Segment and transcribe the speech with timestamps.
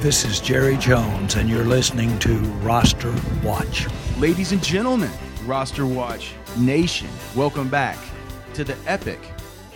[0.00, 2.32] This is Jerry Jones, and you're listening to
[2.62, 3.14] Roster
[3.44, 3.86] Watch.
[4.16, 5.10] Ladies and gentlemen,
[5.44, 7.98] Roster Watch Nation, welcome back
[8.54, 9.20] to the epic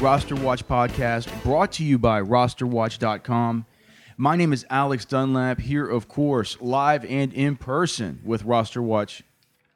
[0.00, 3.66] Roster Watch podcast brought to you by rosterwatch.com.
[4.16, 9.24] My name is Alex Dunlap, here, of course, live and in person with Roster Watch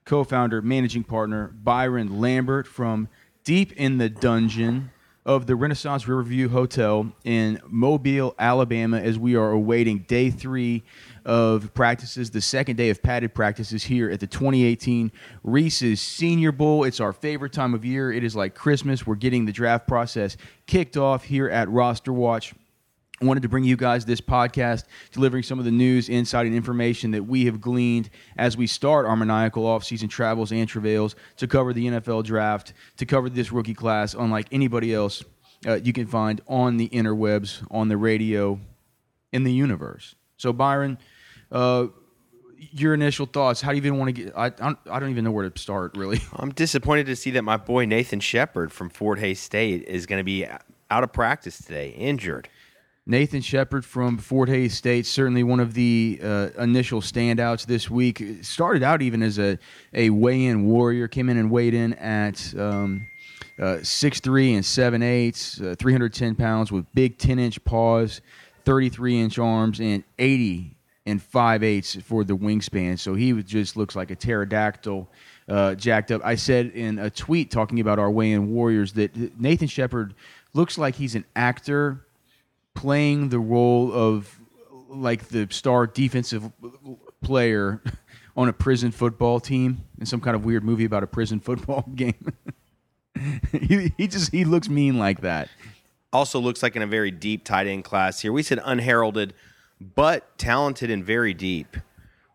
[0.07, 3.11] co founder, managing partner Byron Lambert from
[3.45, 4.93] deep in the dungeon
[5.29, 10.83] of the Renaissance Riverview Hotel in Mobile, Alabama, as we are awaiting day three
[11.27, 15.13] of practices, the second day of padded practices here at the 2018
[15.45, 16.83] Reese's Senior Bowl.
[16.85, 18.11] It's our favorite time of year.
[18.11, 19.07] It is like Christmas.
[19.07, 22.55] We're getting the draft process kicked off here at Roster Watch.
[23.21, 26.55] I wanted to bring you guys this podcast, delivering some of the news, insight, and
[26.55, 31.49] information that we have gleaned as we start our maniacal offseason travels and travails to
[31.49, 35.25] cover the NFL draft, to cover this rookie class, unlike anybody else
[35.67, 38.61] uh, you can find on the interwebs, on the radio,
[39.33, 40.15] in the universe.
[40.37, 40.99] So, Byron,
[41.51, 41.89] uh,
[42.73, 43.61] your initial thoughts?
[43.61, 44.33] How do you even want to get?
[44.37, 46.21] I, I don't, I don't even know where to start, really.
[46.37, 50.21] I'm disappointed to see that my boy Nathan Shepherd from Fort Hays State is going
[50.21, 50.47] to be
[50.91, 52.49] out of practice today, injured.
[53.11, 58.23] Nathan Shepherd from Fort Hays State, certainly one of the uh, initial standouts this week.
[58.43, 59.59] Started out even as a,
[59.95, 63.07] a weigh in warrior, came in and weighed in at um,
[63.59, 68.21] uh, 6'3 and 7 eighths, uh, 310 pounds with big 10 inch paws,
[68.67, 70.77] 33 inch arms, and 80
[71.07, 72.99] and 5 eighths for the wingspan.
[72.99, 75.09] So he just looks like a pterodactyl.
[75.49, 76.21] Uh, jacked up.
[76.23, 80.15] I said in a tweet talking about our weigh-in warriors that Nathan Shepherd
[80.53, 82.05] looks like he's an actor
[82.79, 84.39] playing the role of
[84.89, 86.53] like the star defensive
[87.21, 87.83] player
[88.37, 91.85] on a prison football team in some kind of weird movie about a prison football
[91.97, 92.33] game.
[93.53, 95.49] he, he just he looks mean like that.
[96.13, 98.33] Also looks like in a very deep tight end class here.
[98.33, 99.35] We said unheralded,
[99.81, 101.77] but talented and very deep.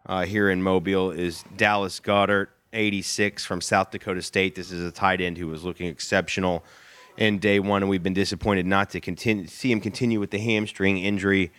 [0.06, 4.56] Uh, here in Mobile is Dallas Goedert, 86 from South Dakota State.
[4.56, 6.66] This is a tight end who was looking exceptional
[7.18, 10.40] in day one, and we've been disappointed not to continue see him continue with the
[10.40, 11.52] hamstring injury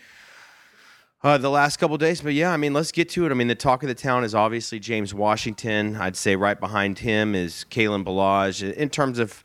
[1.24, 2.20] uh, the last couple days.
[2.20, 3.30] But yeah, I mean, let's get to it.
[3.30, 5.96] I mean, the talk of the town is obviously James Washington.
[5.96, 8.70] I'd say right behind him is Kalen Ballage.
[8.74, 9.42] In terms of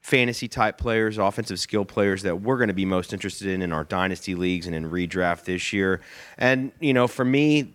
[0.00, 3.72] fantasy type players, offensive skill players that we're going to be most interested in in
[3.72, 6.00] our dynasty leagues and in redraft this year.
[6.36, 7.74] And you know, for me,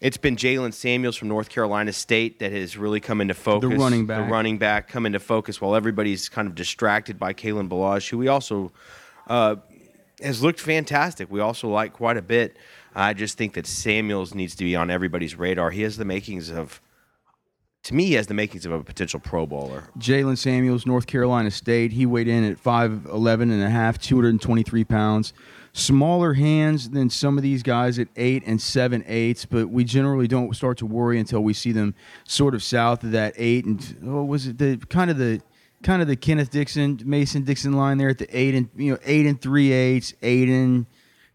[0.00, 3.70] it's been Jaylen Samuels from North Carolina State that has really come into focus.
[3.70, 4.26] The running back.
[4.26, 8.18] The running back come into focus while everybody's kind of distracted by Kalen Ballage, who
[8.18, 8.72] we also
[9.26, 9.56] uh,
[10.22, 11.30] has looked fantastic.
[11.30, 12.56] We also like quite a bit.
[12.94, 15.70] I just think that Samuels needs to be on everybody's radar.
[15.70, 16.80] He has the makings of,
[17.84, 19.84] to me, he has the makings of a potential Pro Bowler.
[19.98, 21.92] Jaylen Samuels, North Carolina State.
[21.92, 25.32] He weighed in at 5'11 and a half, 223 pounds.
[25.72, 30.26] Smaller hands than some of these guys at eight and seven eighths, but we generally
[30.26, 33.96] don't start to worry until we see them sort of south of that eight and
[34.00, 35.40] what was it the kind of the
[35.82, 38.98] kind of the Kenneth Dixon, Mason Dixon line there at the eight and you know
[39.04, 40.86] eight and three eighths, eight and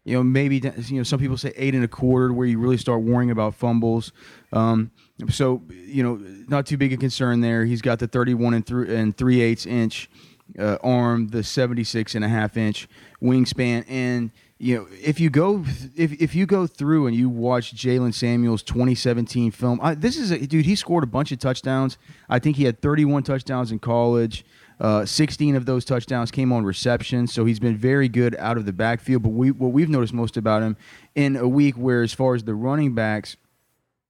[0.04, 0.56] you know maybe
[0.86, 3.54] you know some people say eight and a quarter where you really start worrying about
[3.54, 4.12] fumbles.
[4.52, 4.90] Um,
[5.30, 6.16] so you know
[6.48, 7.64] not too big a concern there.
[7.64, 10.10] He's got the 31 and three and three eighths inch
[10.58, 12.88] uh, arm, the 76 and a half inch
[13.22, 15.64] wingspan, and you know, if you go
[15.96, 20.30] if if you go through and you watch Jaylen Samuels 2017 film, I, this is
[20.30, 20.64] a dude.
[20.64, 21.98] He scored a bunch of touchdowns.
[22.28, 24.44] I think he had 31 touchdowns in college.
[24.80, 28.66] Uh, 16 of those touchdowns came on reception, so he's been very good out of
[28.66, 29.22] the backfield.
[29.22, 30.76] But we, what we've noticed most about him
[31.14, 33.36] in a week where, as far as the running backs,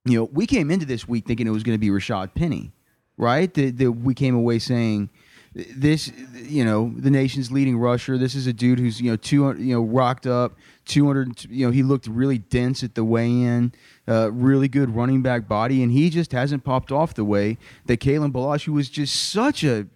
[0.05, 2.71] you know, we came into this week thinking it was going to be Rashad Penny,
[3.17, 3.53] right?
[3.53, 5.09] That we came away saying
[5.55, 9.61] this you know the nation's leading rusher this is a dude who's you know 200
[9.61, 10.53] you know rocked up
[10.83, 13.71] 200 you know he looked really dense at the weigh in
[14.07, 18.01] uh, really good running back body and he just hasn't popped off the way that
[18.01, 19.87] Kalen Ballage who was just such a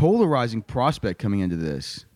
[0.00, 2.06] polarizing prospect coming into this.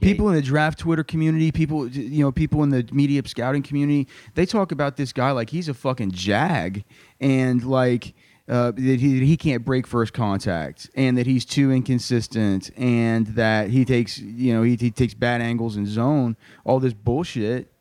[0.00, 4.08] People in the draft Twitter community, people you know, people in the media scouting community,
[4.34, 6.84] they talk about this guy like he's a fucking jag,
[7.20, 8.14] and like
[8.48, 13.70] uh, that he he can't break first contact, and that he's too inconsistent, and that
[13.70, 17.72] he takes you know he, he takes bad angles in zone, all this bullshit,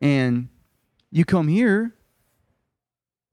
[0.00, 0.48] and
[1.10, 1.94] you come here.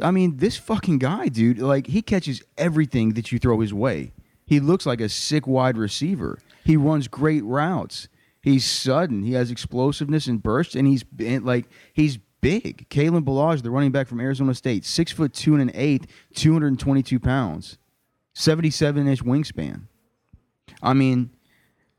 [0.01, 4.11] I mean, this fucking guy, dude, like he catches everything that you throw his way.
[4.45, 6.39] He looks like a sick wide receiver.
[6.63, 8.09] He runs great routes.
[8.41, 9.23] He's sudden.
[9.23, 12.87] He has explosiveness and bursts, and he's and like he's big.
[12.89, 16.05] Kalen Ballage, the running back from Arizona State, six foot two and an eighth,
[16.35, 17.79] two hundred and twenty-two pounds,
[18.33, 19.87] seventy-seven inch wingspan.
[20.83, 21.31] I mean,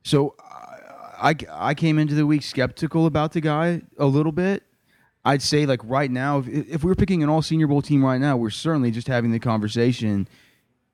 [0.05, 4.63] so I I came into the week skeptical about the guy a little bit.
[5.25, 8.05] I'd say like right now, if, if we were picking an all Senior Bowl team
[8.05, 10.29] right now, we're certainly just having the conversation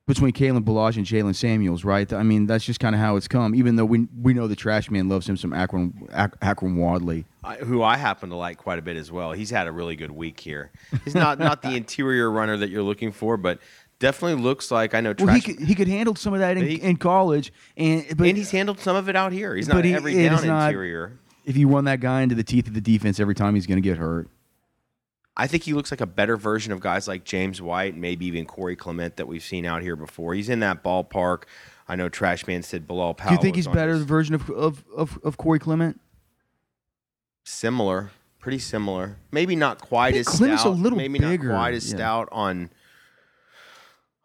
[0.06, 2.12] between Kalen Ballage and Jaylen Samuels, right?
[2.12, 3.54] I mean, that's just kind of how it's come.
[3.54, 6.08] Even though we we know the trash man loves him some Akrum
[6.40, 7.24] Akrum Wadley.
[7.44, 9.32] I, who I happen to like quite a bit as well.
[9.32, 10.70] He's had a really good week here.
[11.04, 13.58] He's not not the interior runner that you're looking for, but
[14.00, 15.14] definitely looks like I know.
[15.18, 18.26] Well, he could, he could handle some of that in, He- in college, and but
[18.26, 19.54] and he's handled some of it out here.
[19.54, 21.18] He's not every down not- interior.
[21.44, 23.80] if you run that guy into the teeth of the defense every time, he's going
[23.82, 24.28] to get hurt.
[25.36, 28.26] I think he looks like a better version of guys like James White, and maybe
[28.26, 30.34] even Corey Clement that we've seen out here before.
[30.34, 31.44] He's in that ballpark.
[31.88, 33.30] I know Trashman said Bilal Powell.
[33.30, 35.98] Do you think he's better his- version of of of, of Corey Clement?
[37.44, 39.16] similar, pretty similar.
[39.30, 41.96] Maybe not quite as Clement's a little maybe bigger, not quite as yeah.
[41.96, 42.70] stout on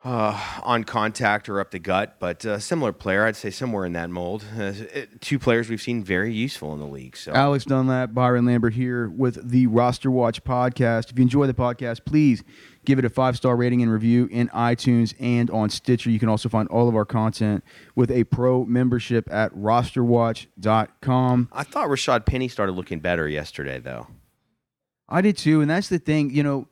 [0.07, 3.25] uh, on contact or up the gut, but uh, similar player.
[3.25, 4.45] I'd say somewhere in that mold.
[4.57, 4.71] Uh,
[5.19, 7.18] two players we've seen very useful in the league.
[7.18, 11.12] So Alex Dunlap, Byron Lambert here with the Roster Watch podcast.
[11.12, 12.42] If you enjoy the podcast, please
[12.86, 16.09] give it a five star rating and review in iTunes and on Stitcher.
[16.09, 21.50] You can also find all of our content with a pro membership at rosterwatch.com.
[21.51, 24.07] I thought Rashad Penny started looking better yesterday, though.
[25.09, 26.33] I did too, and that's the thing.
[26.33, 26.69] You know,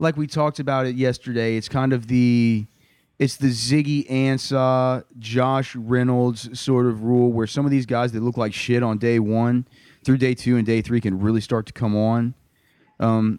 [0.00, 1.56] like we talked about it yesterday.
[1.56, 2.66] It's kind of the
[3.22, 8.20] it's the Ziggy Ansah, Josh Reynolds sort of rule, where some of these guys that
[8.20, 9.64] look like shit on day one
[10.04, 12.34] through day two and day three can really start to come on.
[12.98, 13.38] Um,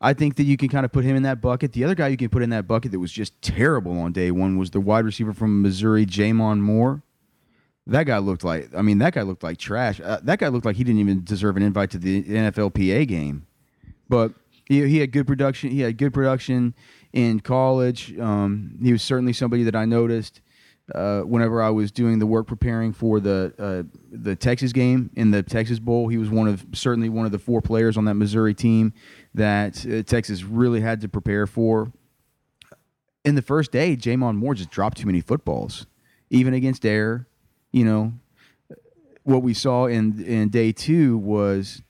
[0.00, 1.72] I think that you can kind of put him in that bucket.
[1.72, 4.30] The other guy you can put in that bucket that was just terrible on day
[4.30, 7.02] one was the wide receiver from Missouri, J'Mon Moore.
[7.88, 10.00] That guy looked like, I mean, that guy looked like trash.
[10.00, 13.46] Uh, that guy looked like he didn't even deserve an invite to the NFLPA game
[14.08, 14.32] but
[14.66, 15.70] he, he had good production.
[15.70, 16.74] He had good production
[17.16, 18.16] in college.
[18.18, 20.42] Um, he was certainly somebody that I noticed
[20.94, 25.30] uh, whenever I was doing the work preparing for the uh, the Texas game in
[25.30, 26.08] the Texas Bowl.
[26.08, 28.92] He was one of certainly one of the four players on that Missouri team
[29.34, 31.90] that uh, Texas really had to prepare for.
[33.24, 35.86] In the first day, J'Mon Moore just dropped too many footballs,
[36.28, 37.26] even against air.
[37.72, 38.12] You know,
[39.22, 41.80] what we saw in in day two was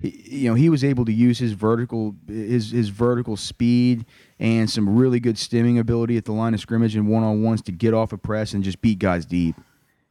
[0.00, 4.04] you know he was able to use his vertical his his vertical speed
[4.40, 7.62] and some really good stemming ability at the line of scrimmage and one on ones
[7.62, 9.56] to get off a press and just beat guys deep.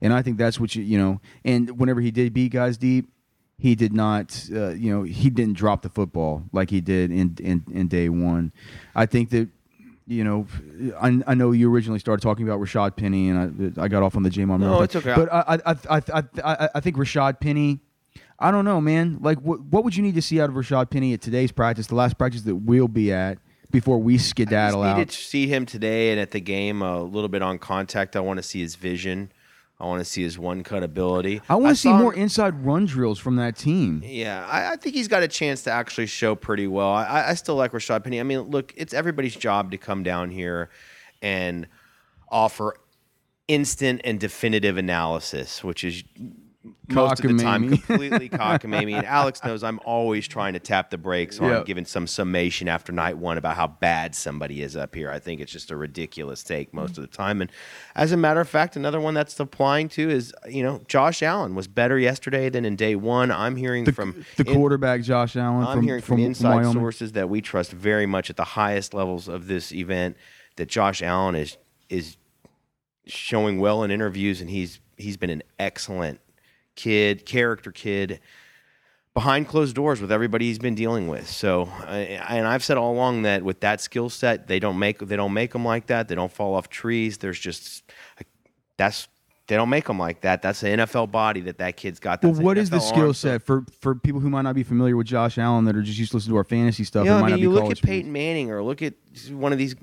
[0.02, 1.22] And I think that's what you you know.
[1.44, 3.10] And whenever he did beat guys deep,
[3.58, 7.36] he did not uh, you know he didn't drop the football like he did in
[7.40, 8.52] in, in day one.
[8.96, 9.50] I think that.
[10.10, 10.48] You know,
[11.02, 14.16] I, I know you originally started talking about Rashad Penny, and I, I got off
[14.16, 14.62] on the J'Mon.
[14.62, 15.14] No, it's okay.
[15.14, 17.82] But I, I, I, I, I, I think Rashad Penny.
[18.40, 19.18] I don't know, man.
[19.20, 21.88] Like, what what would you need to see out of Rashad Penny at today's practice,
[21.88, 23.38] the last practice that we'll be at,
[23.72, 25.10] before we skedaddle I out?
[25.10, 28.16] to see him today and at the game a little bit on contact.
[28.16, 29.32] I want to see his vision.
[29.80, 31.42] I want to see his one cut ability.
[31.48, 34.02] I want to see more inside run drills from that team.
[34.04, 36.90] Yeah, I, I think he's got a chance to actually show pretty well.
[36.90, 38.20] I, I still like Rashad Penny.
[38.20, 40.72] I mean, look, it's everybody's job to come down here
[41.22, 41.68] and
[42.30, 42.76] offer
[43.48, 46.04] instant and definitive analysis, which is
[46.90, 48.94] most of the time completely cockamamie.
[48.96, 51.64] And Alex knows I'm always trying to tap the brakes on Yeah.
[51.66, 55.10] giving some summation after night one about how bad somebody is up here.
[55.10, 57.42] I think it's just a ridiculous take most of the time.
[57.42, 57.52] And
[57.96, 61.56] as a matter of fact, another one that's applying to is, you know, Josh Allen
[61.56, 63.32] was better yesterday than in day one.
[63.32, 66.56] I'm hearing The, from the in- quarterback Josh Allen I'm from, hearing from, from inside
[66.56, 66.74] Wyoming.
[66.74, 70.18] sources that we trust very much at the highest levels of this event
[70.58, 71.58] that Josh Allen is
[71.90, 72.18] is
[73.06, 76.20] showing well in interviews and he's he's been an excellent
[76.78, 78.22] kid, character kid
[79.18, 81.28] behind closed doors with everybody he's been dealing with.
[81.28, 85.16] So, and I've said all along that with that skill set, they don't make they
[85.16, 86.08] don't make them like that.
[86.08, 87.18] They don't fall off trees.
[87.18, 87.84] There's just
[88.78, 89.08] that's
[89.48, 90.42] They don't make them like that.
[90.42, 92.22] That's the NFL body that that kid's got.
[92.22, 94.64] Well, That's what an is the skill set for for people who might not be
[94.64, 97.06] familiar with Josh Allen that are just used to listen to our fantasy stuff?
[97.06, 98.96] You know, I might mean, not you look at Peyton Manning or look at
[99.32, 99.74] one of these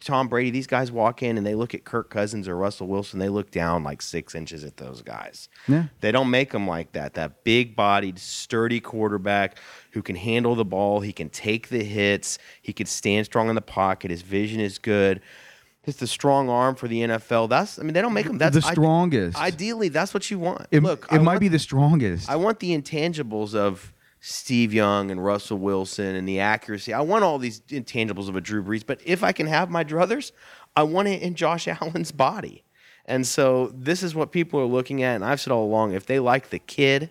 [0.00, 0.50] Tom Brady.
[0.50, 3.20] These guys walk in and they look at Kirk Cousins or Russell Wilson.
[3.20, 5.48] They look down like six inches at those guys.
[5.68, 5.84] Yeah.
[6.00, 7.14] They don't make them like that.
[7.14, 9.58] That big-bodied, sturdy quarterback
[9.92, 11.00] who can handle the ball.
[11.00, 12.38] He can take the hits.
[12.60, 14.10] He can stand strong in the pocket.
[14.10, 15.20] His vision is good.
[15.86, 17.48] It's the strong arm for the NFL.
[17.48, 18.38] That's I mean, they don't make them.
[18.38, 19.38] That's the strongest.
[19.38, 20.66] ideally, that's what you want.
[20.70, 22.30] It, Look, it I might want- be the strongest.
[22.30, 26.94] I want the intangibles of Steve Young and Russell Wilson and the accuracy.
[26.94, 29.84] I want all these intangibles of a Drew Brees, but if I can have my
[29.84, 30.32] druthers,
[30.74, 32.64] I want it in Josh Allen's body.
[33.06, 35.16] And so this is what people are looking at.
[35.16, 37.10] And I've said all along if they like the kid,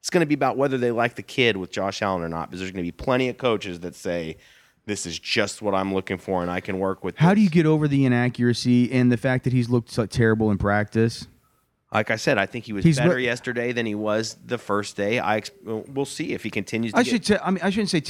[0.00, 2.48] it's going to be about whether they like the kid with Josh Allen or not,
[2.50, 4.38] because there's going to be plenty of coaches that say,
[4.86, 7.16] this is just what I'm looking for, and I can work with.
[7.16, 10.50] How do you get over the inaccuracy and the fact that he's looked so terrible
[10.50, 11.26] in practice?
[11.92, 14.58] Like I said, I think he was He's better what- yesterday than he was the
[14.58, 15.18] first day.
[15.18, 16.92] I ex- we'll see if he continues.
[16.92, 17.24] To I get- should.
[17.24, 18.02] Te- I mean, I shouldn't say.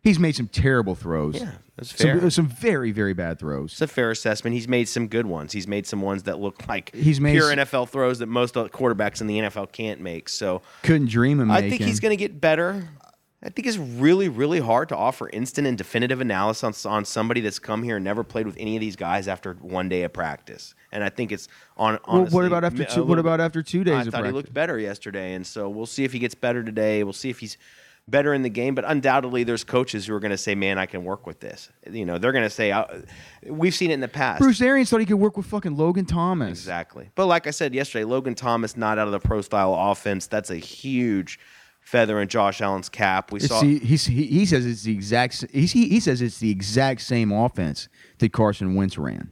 [0.00, 1.34] He's made some terrible throws.
[1.40, 2.20] Yeah, that's fair.
[2.20, 3.72] Some, some very, very bad throws.
[3.72, 4.54] It's a fair assessment.
[4.54, 5.52] He's made some good ones.
[5.52, 8.68] He's made some ones that look like He's made pure NFL throws that most uh,
[8.68, 10.28] quarterbacks in the NFL can't make.
[10.28, 11.56] So Couldn't dream of making.
[11.58, 11.78] I making.
[11.78, 12.88] think he's going to get better.
[13.40, 17.40] I think it's really, really hard to offer instant and definitive analysis on, on somebody
[17.40, 20.12] that's come here and never played with any of these guys after one day of
[20.12, 20.74] practice.
[20.90, 22.00] And I think it's on.
[22.08, 23.04] Well, what about after two?
[23.04, 24.30] What about after two days I of thought practice?
[24.30, 27.04] he looked better yesterday, and so we'll see if he gets better today.
[27.04, 27.58] We'll see if he's
[28.08, 28.74] better in the game.
[28.74, 31.70] But undoubtedly, there's coaches who are going to say, "Man, I can work with this."
[31.88, 32.86] You know, they're going to say, uh,
[33.46, 36.06] "We've seen it in the past." Bruce Arians thought he could work with fucking Logan
[36.06, 36.50] Thomas.
[36.50, 37.10] Exactly.
[37.14, 40.26] But like I said yesterday, Logan Thomas not out of the pro style offense.
[40.26, 41.38] That's a huge
[41.88, 43.32] feather in Josh Allen's cap.
[43.32, 43.62] We saw.
[43.62, 45.46] he's, he, he says it's the exact.
[45.50, 49.30] he, he says it's the exact same offense that Carson Wentz ran.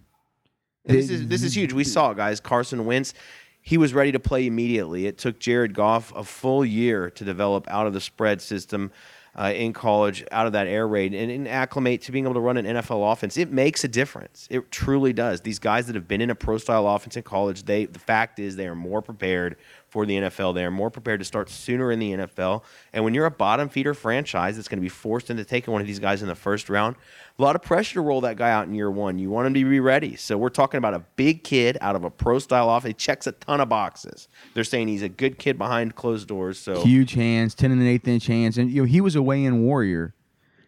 [0.84, 1.74] this is this is huge.
[1.74, 2.40] We saw it, guys.
[2.40, 3.12] Carson Wentz,
[3.60, 5.06] he was ready to play immediately.
[5.06, 8.90] It took Jared Goff a full year to develop out of the spread system
[9.38, 12.40] uh, in college, out of that air raid, and, and acclimate to being able to
[12.40, 13.36] run an NFL offense.
[13.36, 14.48] It makes a difference.
[14.50, 15.42] It truly does.
[15.42, 18.38] These guys that have been in a pro style offense in college, they the fact
[18.38, 19.56] is they are more prepared
[19.96, 20.54] for the NFL.
[20.54, 22.62] They are more prepared to start sooner in the NFL.
[22.92, 25.80] And when you're a bottom feeder franchise that's going to be forced into taking one
[25.80, 26.96] of these guys in the first round,
[27.38, 29.18] a lot of pressure to roll that guy out in year one.
[29.18, 30.14] You want him to be ready.
[30.14, 32.90] So we're talking about a big kid out of a pro style offense.
[32.90, 34.28] He checks a ton of boxes.
[34.52, 36.58] They're saying he's a good kid behind closed doors.
[36.58, 39.22] So Huge hands, ten and an eighth inch hands, and you know he was a
[39.22, 40.12] weigh-in warrior.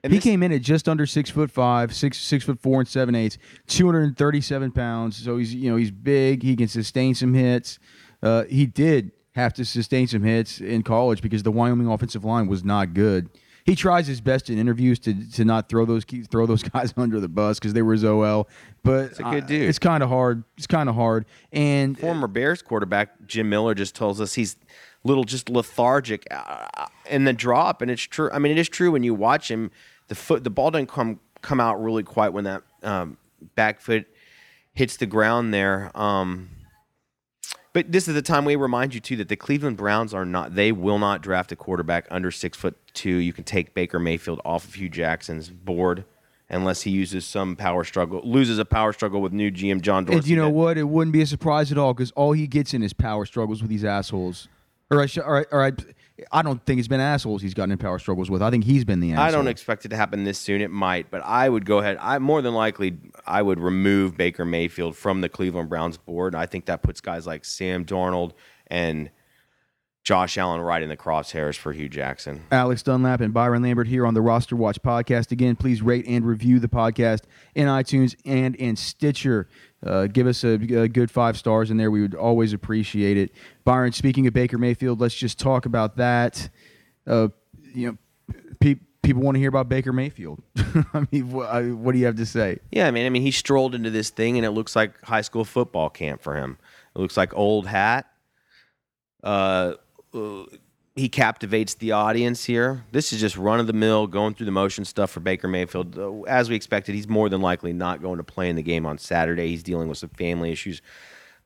[0.02, 2.80] And he this- came in at just under six foot five, six six foot four
[2.80, 5.22] and seven eighths, two hundred and thirty-seven pounds.
[5.22, 6.42] So he's you know he's big.
[6.42, 7.78] He can sustain some hits.
[8.22, 12.46] Uh, he did have to sustain some hits in college because the Wyoming offensive line
[12.46, 13.30] was not good.
[13.64, 17.20] He tries his best in interviews to, to not throw those throw those guys under
[17.20, 18.48] the bus because they were his OL.
[18.82, 19.68] But a good uh, dude.
[19.68, 20.44] it's kind of hard.
[20.56, 21.26] It's kind of hard.
[21.52, 24.56] And former Bears quarterback Jim Miller just tells us he's
[25.04, 28.30] a little just lethargic uh, in the drop, and it's true.
[28.32, 29.70] I mean, it is true when you watch him.
[30.08, 33.18] The foot, the ball doesn't come come out really quite when that um,
[33.54, 34.06] back foot
[34.72, 35.90] hits the ground there.
[35.94, 36.48] Um,
[37.72, 40.54] but this is the time we remind you too that the Cleveland Browns are not.
[40.54, 43.16] They will not draft a quarterback under six foot two.
[43.16, 46.04] You can take Baker Mayfield off of Hue Jackson's board.
[46.50, 50.18] Unless he uses some power struggle, loses a power struggle with new GM John Dorsey.
[50.18, 50.78] And you know what?
[50.78, 53.60] It wouldn't be a surprise at all because all he gets in is power struggles
[53.60, 54.48] with these assholes.
[54.90, 55.72] Or I, sh- or, I, or I,
[56.32, 58.42] I don't think it's been assholes he's gotten in power struggles with.
[58.42, 59.24] I think he's been the asshole.
[59.24, 60.60] I don't expect it to happen this soon.
[60.60, 61.98] It might, but I would go ahead.
[62.00, 66.34] I more than likely I would remove Baker Mayfield from the Cleveland Browns board.
[66.34, 68.32] I think that puts guys like Sam Darnold
[68.66, 69.10] and
[70.04, 72.44] Josh Allen right in the crosshairs for Hue Jackson.
[72.50, 75.32] Alex Dunlap and Byron Lambert here on the Roster Watch podcast.
[75.32, 79.48] Again, please rate and review the podcast in iTunes and in Stitcher.
[79.84, 81.90] Uh, give us a, a good five stars in there.
[81.90, 83.30] We would always appreciate it.
[83.64, 86.48] Byron, speaking of Baker Mayfield, let's just talk about that.
[87.06, 87.28] Uh,
[87.74, 90.42] you know, pe- people want to hear about Baker Mayfield.
[90.92, 92.58] I mean, what, I, what do you have to say?
[92.72, 95.20] Yeah, I mean, I mean, he strolled into this thing and it looks like high
[95.20, 96.58] school football camp for him.
[96.96, 98.10] It looks like old hat.
[99.22, 99.74] Uh,
[100.12, 100.44] uh,
[100.98, 102.84] he captivates the audience here.
[102.92, 105.96] This is just run of the mill, going through the motion stuff for Baker Mayfield.
[105.98, 108.84] Uh, As we expected, he's more than likely not going to play in the game
[108.84, 109.48] on Saturday.
[109.48, 110.82] He's dealing with some family issues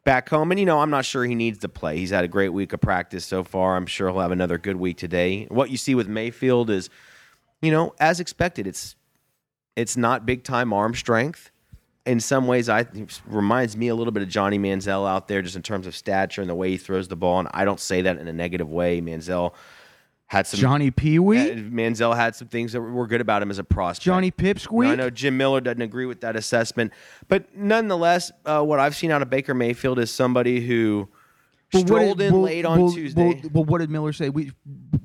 [0.05, 0.51] back home.
[0.51, 1.99] And, you know, I'm not sure he needs to play.
[1.99, 3.77] He's had a great week of practice so far.
[3.77, 5.47] I'm sure he'll have another good week today.
[5.51, 6.91] What you see with Mayfield is,
[7.61, 8.97] you know, as expected, it's
[9.77, 11.52] it's not big time arm strength.
[12.05, 12.87] In some ways, I
[13.27, 16.41] reminds me a little bit of Johnny Manziel out there, just in terms of stature
[16.41, 17.39] and the way he throws the ball.
[17.39, 19.01] And I don't say that in a negative way.
[19.01, 19.55] Manziel
[20.27, 23.51] had some Johnny Pee Wee, uh, Manziel had some things that were good about him
[23.51, 24.05] as a prospect.
[24.05, 24.89] Johnny Pipsqueak.
[24.89, 26.93] I know Jim Miller doesn't agree with that assessment,
[27.29, 31.09] but nonetheless, uh, what I've seen out of Baker Mayfield is somebody who
[31.73, 33.41] Well, strolled did- in well, late on well, Tuesday.
[33.43, 34.29] Well, well, what did Miller say?
[34.29, 34.51] We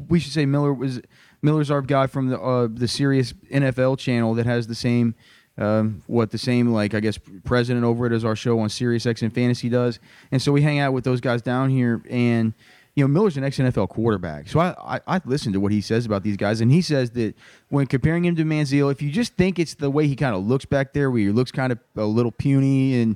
[0.08, 1.02] we should say Miller was
[1.44, 5.14] Miller's our guy from the uh, the Sirius NFL channel that has the same
[5.58, 9.06] um, what the same like I guess president over it as our show on Sirius
[9.06, 10.00] XM Fantasy does,
[10.32, 12.54] and so we hang out with those guys down here and.
[12.96, 15.82] You know Miller's an ex NFL quarterback, so I, I I listened to what he
[15.82, 17.36] says about these guys, and he says that
[17.70, 20.48] when comparing him to Manziel, if you just think it's the way he kind of
[20.48, 23.16] looks back there, where he looks kind of a little puny and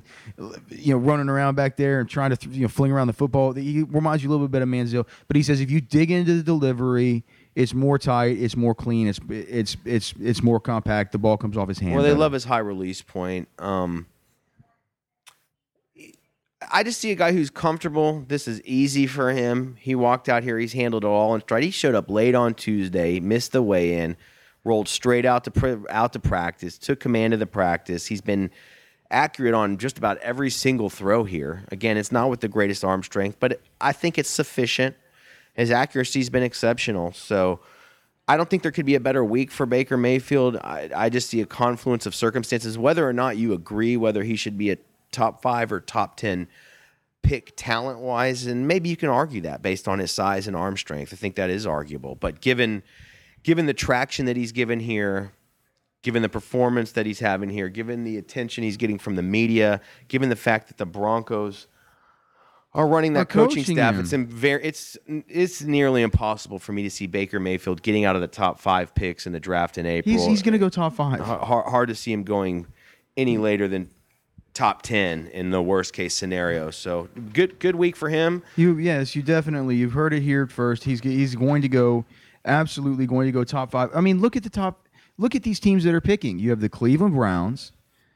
[0.68, 3.54] you know running around back there and trying to you know fling around the football,
[3.54, 5.04] he reminds you a little bit of Manziel.
[5.26, 9.08] But he says if you dig into the delivery, it's more tight, it's more clean,
[9.08, 11.12] it's it's it's it's more compact.
[11.12, 11.94] The ball comes off his hand.
[11.94, 12.20] Well, they better.
[12.20, 13.48] love his high release point.
[13.58, 14.06] Um,
[16.70, 18.24] I just see a guy who's comfortable.
[18.28, 19.76] This is easy for him.
[19.80, 20.58] He walked out here.
[20.58, 21.62] He's handled it all in stride.
[21.62, 24.16] He showed up late on Tuesday, missed the weigh in,
[24.64, 28.06] rolled straight out to pr- out to practice, took command of the practice.
[28.06, 28.50] He's been
[29.10, 31.64] accurate on just about every single throw here.
[31.70, 34.96] Again, it's not with the greatest arm strength, but I think it's sufficient.
[35.54, 37.12] His accuracy's been exceptional.
[37.12, 37.60] So
[38.28, 40.56] I don't think there could be a better week for Baker Mayfield.
[40.56, 42.78] I, I just see a confluence of circumstances.
[42.78, 44.78] Whether or not you agree whether he should be a
[45.10, 46.48] top five or top 10
[47.22, 50.76] pick talent wise, and maybe you can argue that based on his size and arm
[50.76, 51.12] strength.
[51.12, 52.14] I think that is arguable.
[52.16, 52.82] But given
[53.42, 55.32] given the traction that he's given here,
[56.02, 59.80] given the performance that he's having here, given the attention he's getting from the media,
[60.08, 61.66] given the fact that the Broncos
[62.74, 64.00] are running that coaching, coaching staff, him.
[64.00, 68.16] it's in very it's it's nearly impossible for me to see Baker Mayfield getting out
[68.16, 70.12] of the top five picks in the draft in April.
[70.12, 71.20] He's he's going to go top five.
[71.20, 72.66] hard, hard to see him going
[73.16, 73.90] any later than
[74.54, 76.70] top 10 in the worst case scenario.
[76.70, 78.42] So good good week for him.
[78.56, 79.76] You yes, you definitely.
[79.76, 80.84] You've heard it here first.
[80.84, 82.04] He's he's going to go
[82.44, 83.90] absolutely going to go top five.
[83.94, 84.88] I mean, look at the top.
[85.18, 86.38] Look at these teams that are picking.
[86.38, 87.72] You have the Cleveland Browns.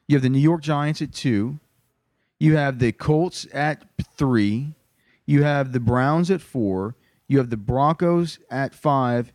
[0.09, 1.59] You have the New York Giants at two.
[2.39, 3.85] You have the Colts at
[4.17, 4.75] three.
[5.25, 6.95] You have the Browns at four.
[7.29, 9.33] You have the Broncos at five.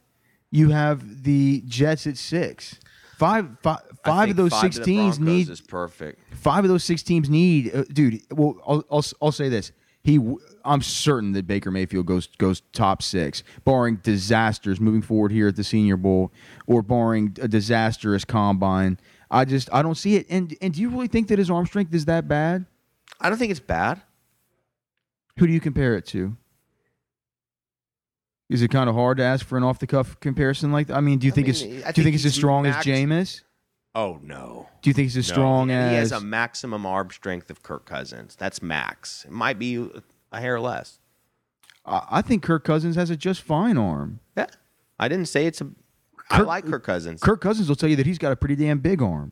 [0.49, 2.79] You have the Jets at six.
[3.17, 6.19] Five, five, think of those five six teams need is perfect.
[6.33, 8.21] five of those six teams need, uh, dude.
[8.31, 9.71] Well, I'll, I'll I'll say this.
[10.03, 10.19] He,
[10.65, 15.55] I'm certain that Baker Mayfield goes goes top six, barring disasters moving forward here at
[15.55, 16.31] the Senior Bowl,
[16.65, 18.97] or barring a disastrous combine.
[19.29, 20.25] I just I don't see it.
[20.29, 22.65] And and do you really think that his arm strength is that bad?
[23.21, 24.01] I don't think it's bad.
[25.37, 26.35] Who do you compare it to?
[28.49, 30.97] Is it kind of hard to ask for an off the cuff comparison like that?
[30.97, 32.33] I mean, do you I think mean, it's I do you think think it's as
[32.33, 33.41] strong max- as Jameis?
[33.95, 34.67] Oh no.
[34.81, 35.33] Do you think it's as No.
[35.33, 38.35] strong he as he has a maximum arm strength of Kirk Cousins.
[38.35, 39.23] That's max.
[39.25, 39.89] It might be
[40.33, 40.99] a hair less.
[41.85, 44.19] I I think Kirk Cousins has a just fine arm.
[44.35, 44.47] Yeah.
[44.99, 45.69] I didn't say it's a
[46.29, 47.21] I Kirk- like Kirk Cousins.
[47.21, 49.31] Kirk Cousins will tell you that he's got a pretty damn big arm.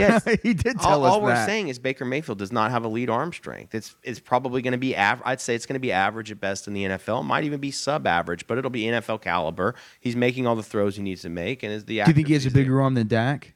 [0.00, 0.24] Yes.
[0.42, 1.14] he did all, tell us that.
[1.14, 1.46] all we're that.
[1.46, 3.74] saying is Baker Mayfield does not have elite arm strength.
[3.74, 5.22] It's it's probably going to be average.
[5.26, 7.20] I'd say it's going to be average at best in the NFL.
[7.20, 9.74] It might even be sub-average, but it'll be NFL caliber.
[10.00, 12.26] He's making all the throws he needs to make, and is the Do you think
[12.28, 12.62] he has a accuracy's there.
[12.64, 13.54] bigger arm than Dak?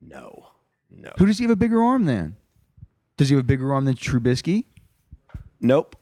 [0.00, 0.46] No,
[0.90, 2.36] no, Who does he have a bigger arm than?
[3.16, 4.64] Does he have a bigger arm than Trubisky?
[5.60, 5.96] nope.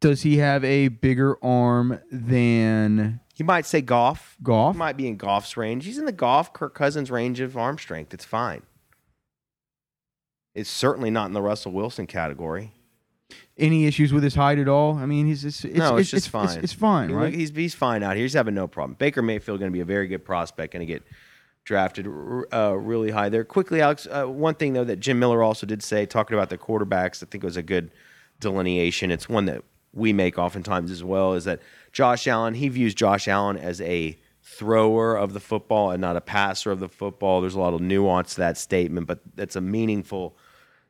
[0.00, 4.36] Does he have a bigger arm than You might say golf.
[4.42, 4.74] Goff?
[4.74, 5.84] He might be in Goff's range.
[5.84, 8.14] He's in the Goff Kirk Cousins range of arm strength.
[8.14, 8.62] It's fine.
[10.54, 12.72] It's certainly not in the Russell Wilson category.
[13.58, 14.96] Any issues with his height at all?
[14.96, 16.44] I mean, he's it's, it's no, it's, it's, just fine.
[16.46, 17.34] It's, it's fine, He- right?
[17.34, 18.24] He's he's fine out here.
[18.24, 18.96] He's having no problem.
[18.98, 21.02] Baker Mayfield going to be a very good prospect, going to get
[21.64, 22.06] drafted
[22.52, 23.44] uh, really high there.
[23.44, 24.06] Quickly, Alex.
[24.10, 27.26] Uh, one thing though that Jim Miller also did say, talking about the quarterbacks, I
[27.26, 27.90] think it was a good
[28.40, 29.10] delineation.
[29.10, 29.62] It's one that
[29.96, 31.34] we make oftentimes as well.
[31.34, 31.60] Is that
[31.92, 32.54] Josh Allen?
[32.54, 36.78] He views Josh Allen as a thrower of the football and not a passer of
[36.78, 37.40] the football.
[37.40, 40.36] There's a lot of nuance to that statement, but that's a meaningful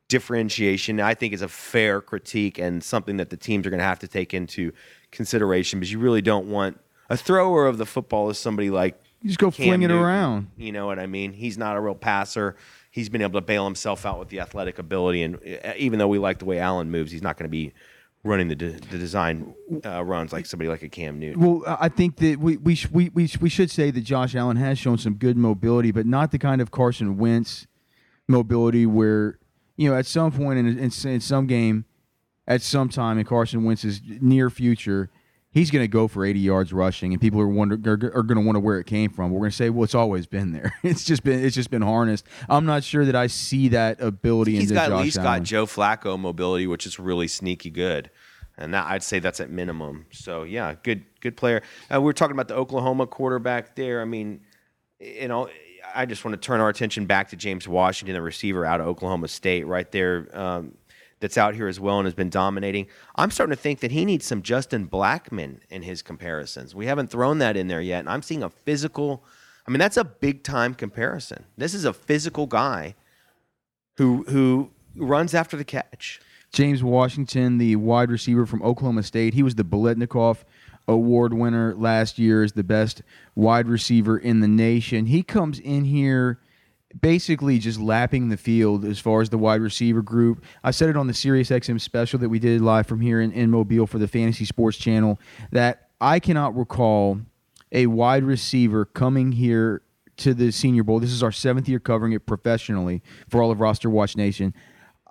[0.09, 1.01] differentiation.
[1.01, 3.99] I think is a fair critique and something that the teams are going to have
[4.01, 4.73] to take into
[5.11, 9.29] consideration because you really don't want a thrower of the football is somebody like You
[9.29, 10.03] just go Cam fling it Newton.
[10.05, 10.51] around.
[10.57, 11.33] You know what I mean?
[11.33, 12.57] He's not a real passer.
[12.91, 15.39] He's been able to bail himself out with the athletic ability, and
[15.77, 17.73] even though we like the way Allen moves, he's not going to be
[18.27, 21.41] running the, de- the design uh, runs like somebody like a Cam Newton.
[21.41, 24.57] Well, I think that we we, sh- we we we should say that Josh Allen
[24.57, 27.67] has shown some good mobility, but not the kind of Carson Wentz
[28.29, 29.39] mobility where
[29.77, 31.85] you know at some point in, in, in some game,
[32.47, 35.11] at some time in Carson Wentz's near future,
[35.57, 38.37] he's going to go for 80 yards rushing, and people are wonder are, are going
[38.37, 39.31] to wonder where it came from.
[39.33, 40.75] We're going to say, well, it's always been there.
[40.83, 42.27] It's just been it's just been harnessed.
[42.49, 45.41] I'm not sure that I see that ability He's in got Josh at least Allen.
[45.41, 48.11] got Joe Flacco mobility, which is really sneaky good.
[48.59, 50.07] and that I'd say that's at minimum.
[50.13, 51.63] So yeah, good good player.
[51.93, 54.01] Uh, we are talking about the Oklahoma quarterback there.
[54.01, 54.41] I mean,
[55.01, 55.49] you know,
[55.95, 58.87] I just want to turn our attention back to James Washington, the receiver out of
[58.87, 60.29] Oklahoma State, right there.
[60.33, 60.75] Um,
[61.21, 62.87] that's out here as well and has been dominating.
[63.15, 66.75] I'm starting to think that he needs some Justin Blackmon in his comparisons.
[66.75, 69.25] We haven't thrown that in there yet, and I'm seeing a physical.
[69.67, 71.45] I mean, that's a big time comparison.
[71.57, 72.95] This is a physical guy
[73.97, 76.21] who who runs after the catch.
[76.53, 80.45] James Washington, the wide receiver from Oklahoma State, he was the Biletnikoff
[80.89, 83.03] Award winner last year as the best
[83.35, 85.07] wide receiver in the nation.
[85.07, 86.39] He comes in here
[87.01, 90.45] basically just lapping the field as far as the wide receiver group.
[90.63, 93.51] I said it on the SiriusXM special that we did live from here in, in
[93.51, 95.19] Mobile for the Fantasy Sports Channel
[95.51, 97.21] that I cannot recall
[97.73, 99.83] a wide receiver coming here
[100.19, 101.01] to the Senior Bowl.
[101.01, 104.55] This is our seventh year covering it professionally for all of Roster Watch Nation.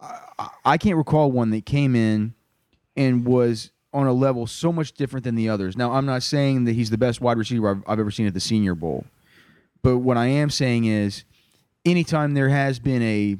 [0.01, 2.33] I, I can't recall one that came in
[2.95, 5.77] and was on a level so much different than the others.
[5.77, 8.33] Now, I'm not saying that he's the best wide receiver I've, I've ever seen at
[8.33, 9.05] the Senior Bowl,
[9.83, 11.23] but what I am saying is
[11.85, 13.37] anytime there has been a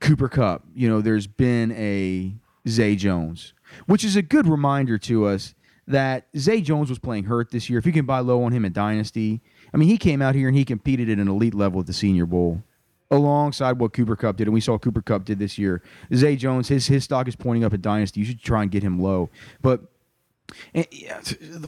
[0.00, 2.34] Cooper Kupp, you know, there's been a
[2.68, 3.52] Zay Jones,
[3.86, 5.54] which is a good reminder to us
[5.86, 7.78] that Zay Jones was playing hurt this year.
[7.78, 9.40] If you can buy low on him in Dynasty,
[9.74, 11.92] I mean, he came out here and he competed at an elite level at the
[11.92, 12.62] Senior Bowl
[13.10, 15.82] alongside what Cooper Kupp did, and we saw Cooper Kupp did this year.
[16.14, 18.20] Zay Jones, his his stock is pointing up at Dynasty.
[18.20, 19.82] You should try and get him low, but.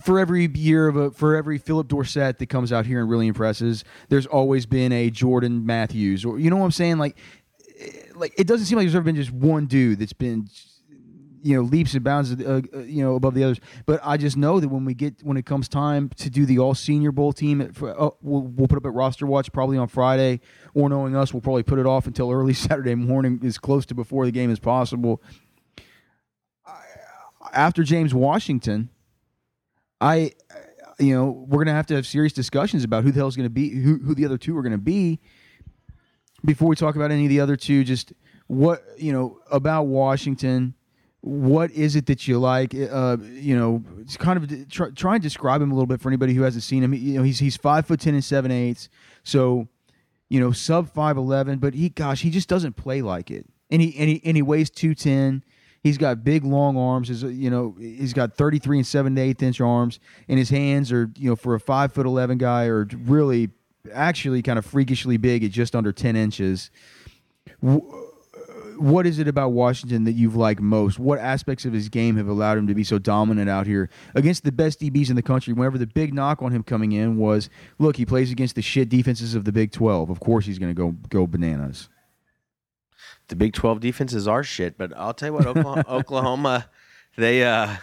[0.02, 3.26] For every year of a, for every Phillip Dorsett that comes out here and really
[3.26, 6.98] impresses, there's always been a Jordan Matthews, or you know what I'm saying?
[6.98, 7.16] Like,
[8.14, 10.48] like it doesn't seem like there's ever been just one dude that's been
[11.42, 13.60] you know leaps and bounds uh, uh, you know above the others.
[13.86, 16.58] But i just know that when we get when it comes time to do the
[16.58, 19.88] all senior bowl team at, uh, we'll, we'll put up at roster watch probably on
[19.88, 20.40] friday.
[20.74, 23.94] Or knowing us we'll probably put it off until early saturday morning as close to
[23.94, 25.22] before the game as possible
[27.52, 28.88] after james washington
[30.00, 30.32] i
[30.98, 33.48] you know we're to have to have serious discussions about who the hell is to
[33.48, 35.20] be who, who the other two are to be
[36.44, 38.12] before we talk about any of the other two just
[38.46, 40.74] what you know about washington
[41.22, 42.74] what is it that you like?
[42.74, 46.08] Uh, you know, it's kind of try, try, and describe him a little bit for
[46.08, 46.92] anybody who hasn't seen him.
[46.92, 48.88] You know, he's he's five foot ten and seven eighths,
[49.22, 49.68] so
[50.28, 51.58] you know sub five eleven.
[51.58, 54.42] But he, gosh, he just doesn't play like it, and he and he and he
[54.42, 55.44] weighs two ten.
[55.82, 57.08] He's got big long arms.
[57.08, 60.92] His, you know, he's got thirty three and seven eighth inch arms, and his hands
[60.92, 63.50] are you know for a five foot eleven guy are really
[63.92, 66.70] actually kind of freakishly big at just under ten inches
[67.66, 67.78] uh,
[68.78, 70.98] what is it about Washington that you've liked most?
[70.98, 74.44] What aspects of his game have allowed him to be so dominant out here against
[74.44, 75.52] the best DBs in the country?
[75.52, 78.88] Whenever the big knock on him coming in was, look, he plays against the shit
[78.88, 80.10] defenses of the Big Twelve.
[80.10, 81.88] Of course, he's going to go go bananas.
[83.28, 86.68] The Big Twelve defenses are shit, but I'll tell you what, Oklahoma, Oklahoma
[87.16, 87.76] they uh,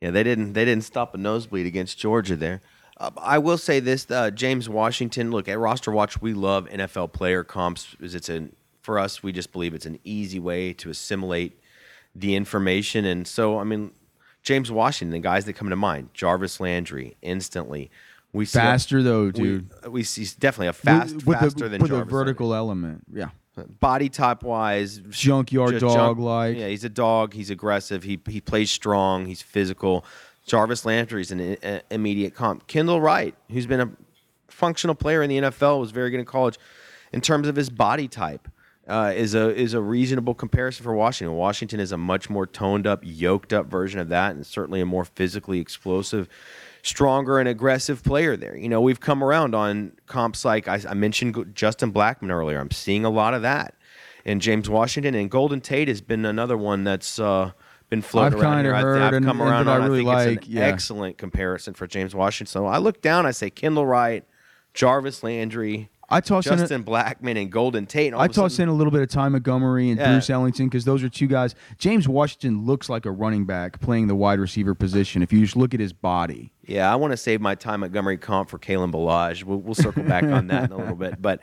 [0.00, 2.60] yeah, they didn't they didn't stop a nosebleed against Georgia there.
[2.96, 5.30] Uh, I will say this: uh, James Washington.
[5.30, 6.20] Look at roster watch.
[6.20, 9.98] We love NFL player comps because it's an for us, we just believe it's an
[10.04, 11.58] easy way to assimilate
[12.14, 13.04] the information.
[13.04, 13.92] And so, I mean,
[14.42, 17.90] James Washington, the guys that come to mind, Jarvis Landry, instantly.
[18.32, 19.70] We faster a, though, dude.
[19.84, 22.08] We, we, see definitely a fast, with, with faster the, than with Jarvis.
[22.08, 22.58] a vertical Landry.
[22.58, 23.28] element, yeah.
[23.80, 26.56] Body type wise, junkyard dog like.
[26.56, 27.34] Yeah, he's a dog.
[27.34, 28.02] He's aggressive.
[28.02, 29.26] He he plays strong.
[29.26, 30.06] He's physical.
[30.46, 32.66] Jarvis Landry's an uh, immediate comp.
[32.66, 33.90] Kendall Wright, who's been a
[34.48, 36.58] functional player in the NFL, was very good in college
[37.12, 38.48] in terms of his body type
[38.88, 41.36] uh, is a is a reasonable comparison for Washington.
[41.36, 44.86] Washington is a much more toned up, yoked up version of that, and certainly a
[44.86, 46.28] more physically explosive,
[46.82, 48.56] stronger and aggressive player there.
[48.56, 52.58] You know, we've come around on comps like I, I mentioned Justin Blackmon earlier.
[52.58, 53.74] I'm seeing a lot of that,
[54.24, 57.18] and James Washington and Golden Tate has been another one that's.
[57.18, 57.52] Uh,
[57.88, 58.74] been floating I've around here.
[58.74, 59.82] Heard I've come and, around and on.
[59.82, 60.62] I, really I think like, it's an yeah.
[60.62, 62.50] excellent comparison for James Washington.
[62.50, 64.24] So I look down, I say Kendall Wright,
[64.72, 68.14] Jarvis Landry, I toss Justin in a, Blackmon and Golden Tate.
[68.14, 70.12] I toss sudden, in a little bit of Ty Montgomery and Yeah.
[70.12, 71.54] Bruce Ellington because those are two guys.
[71.78, 75.22] James Washington looks like a running back playing the wide receiver position.
[75.22, 78.18] If you just look at his body, Yeah, I want to save my Ty Montgomery
[78.18, 79.42] comp for Kalen Ballage.
[79.44, 81.20] We'll, we'll circle back on that in a little bit.
[81.20, 81.40] But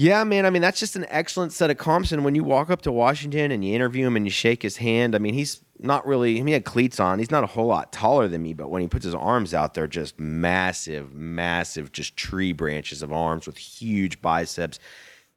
[0.00, 2.12] yeah, man, I mean, that's just an excellent set of comps.
[2.12, 4.76] And when you walk up to Washington and you interview him and you shake his
[4.76, 7.18] hand, I mean, he's not really, I mean, he had cleats on.
[7.18, 9.74] He's not a whole lot taller than me, but when he puts his arms out,
[9.74, 14.78] they're just massive, massive, just tree branches of arms with huge biceps.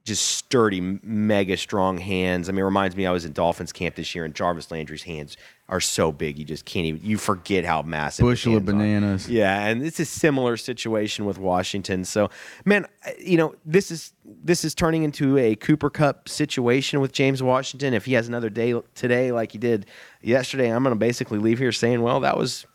[0.05, 2.49] just sturdy, mega strong hands.
[2.49, 5.03] I mean, it reminds me I was in Dolphins camp this year, and Jarvis Landry's
[5.03, 5.37] hands
[5.71, 7.01] are so big you just can't even.
[7.01, 8.23] You forget how massive.
[8.25, 8.71] Bushel of hands are.
[8.73, 9.29] bananas.
[9.29, 12.03] Yeah, and it's a similar situation with Washington.
[12.05, 12.29] So,
[12.65, 12.85] man,
[13.17, 17.93] you know this is this is turning into a Cooper Kupp situation with James Washington.
[17.93, 19.85] If he has another day today like he did
[20.21, 22.65] yesterday, I'm going to basically leave here saying, well, that was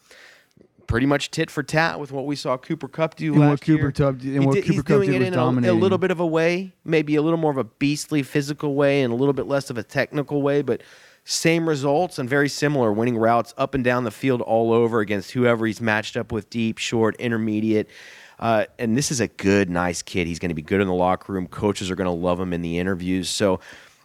[0.87, 3.83] pretty much tit for tat with what we saw Cooper Kupp do And what Cooper
[3.83, 3.93] year.
[3.93, 5.99] Kupp did- and what did- Cooper Kupp doing did it was in a, a little
[5.99, 9.17] bit of a way, maybe a little more of a beastly physical way and a
[9.17, 10.83] little bit less of a technical way, but
[11.29, 15.33] same results and very similar, winning routes up and down the field all over against
[15.33, 17.91] whoever he's matched up with, deep, short, intermediate.
[18.39, 20.29] Uh, and this is a good, nice kid.
[20.29, 21.49] He's going to be good in the locker room.
[21.49, 23.29] Coaches are going to love him in the interviews.
[23.29, 23.59] So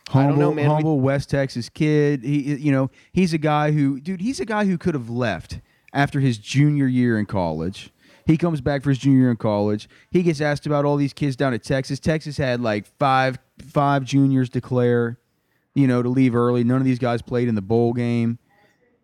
[0.10, 0.66] I humble, don't know, man.
[0.72, 2.24] Humble West Texas kid.
[2.24, 5.60] He, you know, he's a guy who, dude, he's a guy who could have left
[5.94, 7.92] after his junior year in college.
[8.26, 9.88] He comes back for his junior year in college.
[10.10, 12.00] He gets asked about all these kids down at Texas.
[12.00, 15.20] Texas had like five five juniors declare,
[15.74, 16.64] you know, to leave early.
[16.64, 18.40] None of these guys played in the bowl game.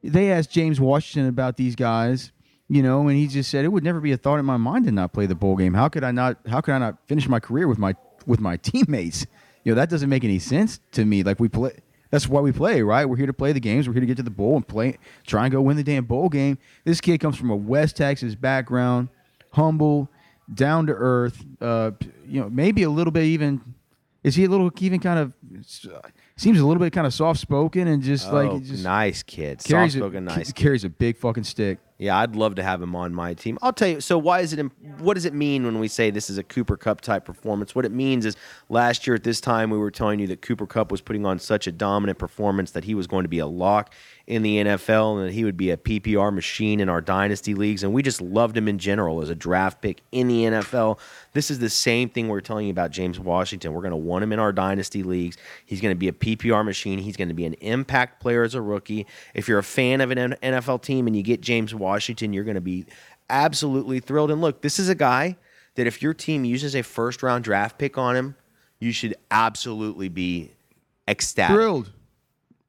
[0.03, 2.31] They asked James Washington about these guys,
[2.67, 4.85] you know, and he just said it would never be a thought in my mind
[4.85, 5.73] to not play the bowl game.
[5.73, 6.37] How could I not?
[6.47, 9.25] How could I not finish my career with my with my teammates?
[9.63, 11.23] You know, that doesn't make any sense to me.
[11.23, 11.71] Like we play.
[12.09, 13.05] That's why we play, right?
[13.05, 13.87] We're here to play the games.
[13.87, 16.05] We're here to get to the bowl and play, try and go win the damn
[16.05, 16.57] bowl game.
[16.85, 19.09] This kid comes from a West Texas background,
[19.51, 20.09] humble,
[20.53, 21.43] down to earth.
[21.59, 21.91] Uh,
[22.25, 23.61] you know, maybe a little bit even.
[24.23, 25.33] Is he a little even kind of?
[26.37, 29.59] Seems a little bit kind of soft spoken and just oh, like just nice kid.
[29.59, 31.79] Soft-spoken, nice ca- carries a big fucking stick.
[31.97, 33.57] Yeah, I'd love to have him on my team.
[33.63, 34.01] I'll tell you.
[34.01, 34.59] So, why is it?
[34.99, 37.73] What does it mean when we say this is a Cooper Kupp type performance?
[37.73, 38.35] What it means is,
[38.69, 41.39] last year at this time, we were telling you that Cooper Kupp was putting on
[41.39, 43.91] such a dominant performance that he was going to be a lock
[44.27, 47.81] in the NFL and that he would be a PPR machine in our dynasty leagues.
[47.81, 50.99] And we just loved him in general as a draft pick in the NFL.
[51.31, 53.71] This is the same thing we're telling you about James Washington.
[53.71, 55.37] We're going to want him in our dynasty leagues.
[55.65, 56.99] He's going to be a PPR machine.
[56.99, 59.07] He's going to be an impact player as a rookie.
[59.33, 62.55] If you're a fan of an NFL team and you get James Washington, you're going
[62.55, 62.85] to be
[63.29, 64.29] absolutely thrilled.
[64.29, 65.37] And look, this is a guy
[65.75, 68.35] that if your team uses a first round draft pick on him,
[68.79, 70.51] you should absolutely be
[71.07, 71.55] ecstatic.
[71.55, 71.91] Thrilled,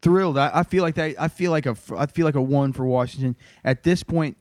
[0.03, 0.39] thrilled.
[0.39, 1.15] I, I feel like that.
[1.19, 1.77] I feel like a.
[1.97, 4.37] I feel like a one for Washington at this point.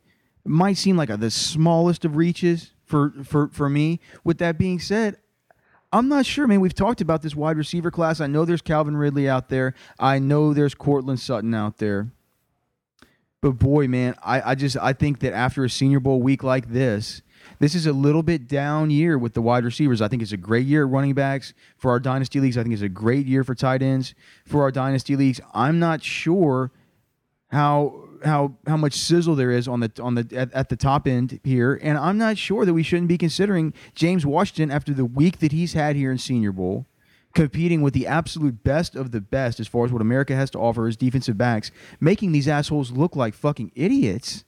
[0.45, 3.99] It might seem like a, the smallest of reaches for for for me.
[4.23, 5.17] With that being said,
[5.91, 6.59] I'm not sure, man.
[6.59, 8.19] We've talked about this wide receiver class.
[8.19, 9.73] I know there's Calvin Ridley out there.
[9.99, 12.11] I know there's Courtland Sutton out there.
[13.41, 16.69] But boy, man, I, I just I think that after a Senior Bowl week like
[16.69, 17.21] this,
[17.59, 20.01] this is a little bit down year with the wide receivers.
[20.01, 22.57] I think it's a great year at running backs for our dynasty leagues.
[22.57, 24.13] I think it's a great year for tight ends
[24.45, 25.41] for our dynasty leagues.
[25.53, 26.71] I'm not sure
[27.49, 31.07] how how how much sizzle there is on the on the at, at the top
[31.07, 35.05] end here, and I'm not sure that we shouldn't be considering James Washington after the
[35.05, 36.85] week that he's had here in Senior Bowl,
[37.33, 40.59] competing with the absolute best of the best as far as what America has to
[40.59, 44.43] offer as defensive backs, making these assholes look like fucking idiots.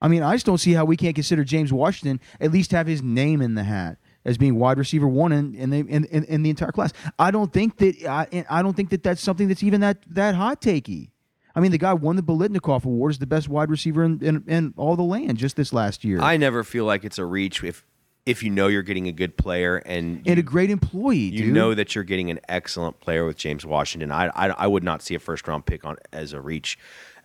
[0.00, 2.86] I mean, I just don't see how we can't consider James Washington at least have
[2.86, 6.24] his name in the hat as being wide receiver one in in the, in, in,
[6.24, 6.92] in the entire class.
[7.18, 10.34] I don't think that I, I don't think that that's something that's even that that
[10.34, 11.10] hot takey.
[11.54, 14.44] I mean, the guy won the Biletnikoff Award as the best wide receiver in, in,
[14.46, 17.62] in all the land just this last year, I never feel like it's a reach
[17.64, 17.84] if
[18.26, 21.16] if you know you're getting a good player and and a great employee.
[21.18, 21.54] you dude.
[21.54, 24.12] know that you're getting an excellent player with James Washington.
[24.12, 26.78] I, I, I would not see a first round pick on as a reach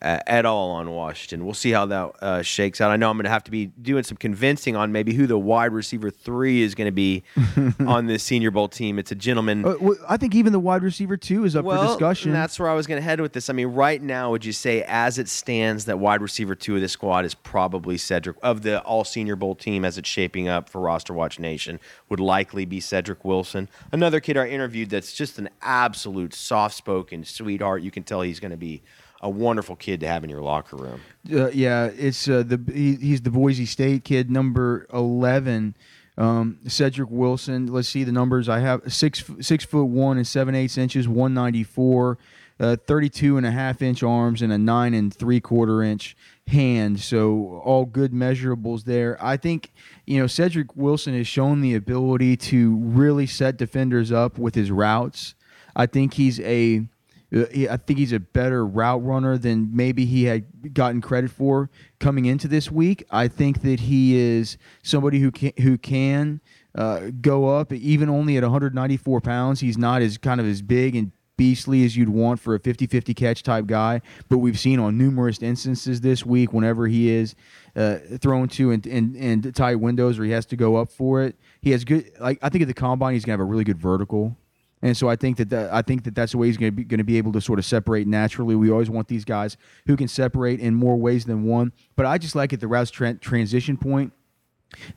[0.06, 1.46] at all on Washington.
[1.46, 2.91] We'll see how that uh, shakes out.
[2.91, 5.38] I know I'm going to have to be doing some convincing on maybe who the
[5.38, 7.24] wide receiver three is going to be
[7.80, 9.00] on this Senior Bowl team.
[9.00, 9.65] It's a gentleman.
[9.65, 12.30] Uh, well, I think even the wide receiver two is up for discussion.
[12.30, 13.50] and that's where I was going to head with this.
[13.50, 16.82] I mean, right now, would you say, as it stands, that wide receiver two of
[16.82, 20.70] this squad is probably Cedric of the All Senior Bowl team as it's shaping up
[20.70, 21.80] for Roster Watch Nation?
[22.10, 27.82] Would likely be Cedric Wilson, another kid I interviewed that's just an absolute soft-spoken sweetheart.
[27.82, 28.84] You can tell he's going to be
[29.21, 31.01] a wonderful kid to have in your locker room.
[31.32, 35.75] Uh, yeah, it's uh, the he, he's the Boise State kid, number eleven,
[36.17, 37.67] um, Cedric Wilson.
[37.67, 38.47] Let's see the numbers.
[38.49, 42.17] I have six six foot one and seven eighths inches, one ninety four,
[42.60, 46.15] uh, 32 and a half inch arms, and a nine and three quarter inch
[46.47, 46.99] hand.
[46.99, 49.17] So all good measurables there.
[49.23, 49.71] I think
[50.06, 54.71] you know Cedric Wilson has shown the ability to really set defenders up with his
[54.71, 55.36] routes.
[55.75, 56.88] I think he's a
[57.34, 62.26] I think he's a better route runner than maybe he had gotten credit for coming
[62.26, 63.06] into this week.
[63.10, 66.40] I think that he is somebody who can who can
[66.76, 69.60] uh, go up even only at 194 pounds.
[69.60, 73.16] He's not as kind of as big and beastly as you'd want for a 50-50
[73.16, 77.36] catch type guy, but we've seen on numerous instances this week whenever he is
[77.76, 81.22] uh, thrown to in, in, in tight windows or he has to go up for
[81.24, 82.10] it, he has good.
[82.20, 84.38] Like I think at the combine, he's gonna have a really good vertical.
[84.86, 86.76] And so I think that, that I think that that's the way he's going to
[86.76, 88.54] be going to be able to sort of separate naturally.
[88.54, 91.74] We always want these guys who can separate in more ways than one.
[91.95, 94.13] But I just like at the route tra- transition point,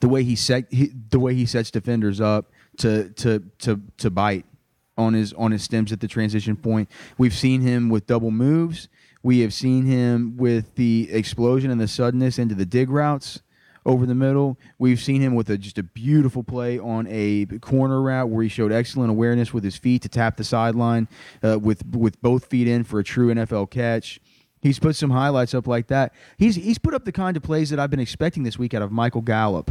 [0.01, 4.11] the way he set he, the way he sets defenders up to to to to
[4.11, 4.45] bite
[4.99, 6.91] on his on his stems at the transition point.
[7.17, 8.89] We've seen him with double moves.
[9.23, 13.41] We have seen him with the explosion and the suddenness into the dig routes
[13.89, 14.59] over the middle.
[14.79, 18.49] We've seen him with a, just a beautiful play on a corner route where he
[18.51, 21.09] showed excellent awareness with his feet to tap the sideline
[21.43, 24.21] uh, with with both feet in for a true NFL catch.
[24.61, 26.13] He's put some highlights up like that.
[26.37, 28.83] He's he's put up the kind of plays that I've been expecting this week out
[28.83, 29.71] of Michael Gallup,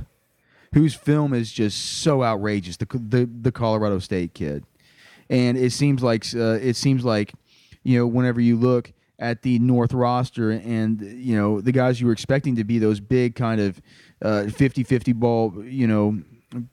[0.73, 2.77] whose film is just so outrageous.
[2.77, 4.65] The the, the Colorado State kid,
[5.29, 7.33] and it seems like uh, it seems like
[7.83, 12.07] you know whenever you look at the North roster and you know the guys you
[12.07, 13.81] were expecting to be those big kind of
[14.21, 16.21] uh, 50-50 ball, you know,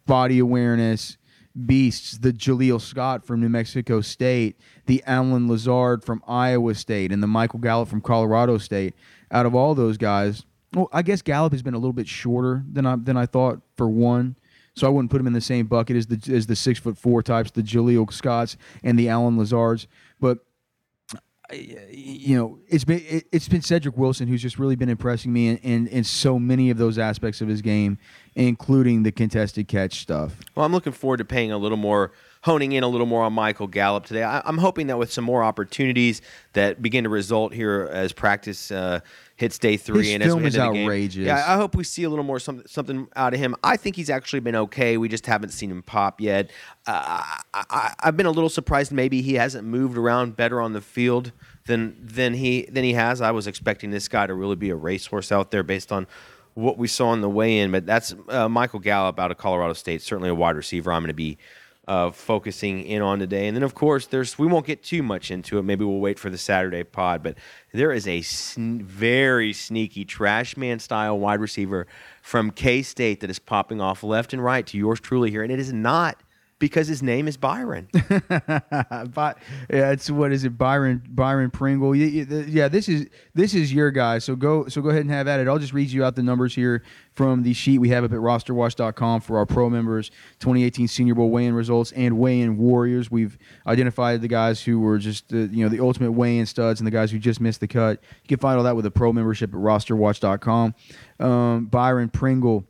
[0.06, 1.18] body awareness
[1.66, 7.22] beasts, the Jaleel Scott from New Mexico State, the Allen Lazard from Iowa State, and
[7.22, 8.94] the Michael Gallup from Colorado State.
[9.30, 12.64] Out of all those guys, well, I guess Gallup has been a little bit shorter
[12.70, 14.36] than I than I thought for one.
[14.76, 16.98] So I wouldn't put him in the same bucket as the as the six foot
[16.98, 19.86] four types, the Jaleel Scotts and the Allen Lazards.
[21.52, 25.48] You know, it's been it, has been Cedric Wilson who's just really been impressing me
[25.48, 27.98] in, in, in so many of those aspects of his game,
[28.34, 30.36] including the contested catch stuff.
[30.54, 32.12] Well, I'm looking forward to paying a little more,
[32.44, 34.22] honing in a little more on Michael Gallup today.
[34.22, 36.20] I, am hoping that with some more opportunities
[36.52, 39.00] that begin to result here as practice uh,
[39.36, 41.16] hits day three his and film as is outrageous.
[41.16, 43.56] Game, yeah, I hope we see a little more something something out of him.
[43.64, 44.98] I think he's actually been okay.
[44.98, 46.50] We just haven't seen him pop yet.
[46.86, 47.22] Uh,
[47.54, 51.32] I, have been a little surprised maybe he hasn't moved around better on the field
[51.64, 53.22] than than he than he has.
[53.22, 56.06] I was expecting this guy to really be a racehorse out there based on
[56.52, 57.70] what we saw on the way in.
[57.70, 60.92] But that's uh, Michael Gallup out of Colorado State, certainly a wide receiver.
[60.92, 61.38] I'm going to be
[61.86, 63.46] uh, focusing in on today.
[63.46, 65.62] And then, of course, there's we won't get too much into it.
[65.62, 67.22] Maybe we'll wait for the Saturday pod.
[67.22, 67.36] But
[67.72, 71.86] there is a sn- very sneaky trash man style wide receiver
[72.22, 75.52] from K State that is popping off left and right to yours truly here, and
[75.52, 76.18] it is not
[76.58, 77.88] because his name is Byron.
[78.28, 79.38] but
[79.68, 81.94] yeah, it's what is it, Byron Byron Pringle?
[81.94, 84.18] Yeah, this is this is your guy.
[84.18, 85.48] So go so go ahead and have at it.
[85.48, 88.18] I'll just read you out the numbers here from the sheet we have up at
[88.18, 93.10] rosterwatch.com for our pro members, 2018 Senior Bowl weigh-in results and weigh-in warriors.
[93.10, 96.86] We've identified the guys who were just the, you know the ultimate weigh-in studs and
[96.86, 98.00] the guys who just missed the cut.
[98.22, 100.74] You can find all that with a pro membership at rosterwatch.com.
[101.20, 102.64] Um, Byron Pringle,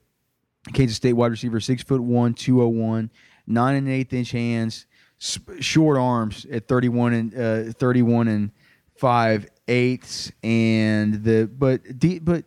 [0.72, 3.10] Kansas State wide receiver, six foot one, 201
[3.46, 4.86] nine and eighth inch hands,
[5.18, 8.50] short arms at 31 and uh, 31 and
[8.96, 12.44] five eighths, and the but de- but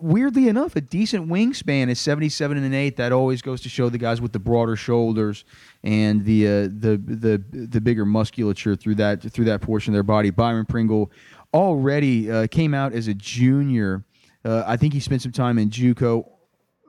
[0.00, 2.96] weirdly enough, a decent wingspan is 77 and an eighth.
[2.96, 5.44] That always goes to show the guys with the broader shoulders
[5.82, 10.02] and the uh, the the the bigger musculature through that through that portion of their
[10.02, 10.30] body.
[10.30, 11.10] Byron Pringle
[11.54, 14.04] already uh, came out as a junior.
[14.44, 16.28] Uh, I think he spent some time in JUCO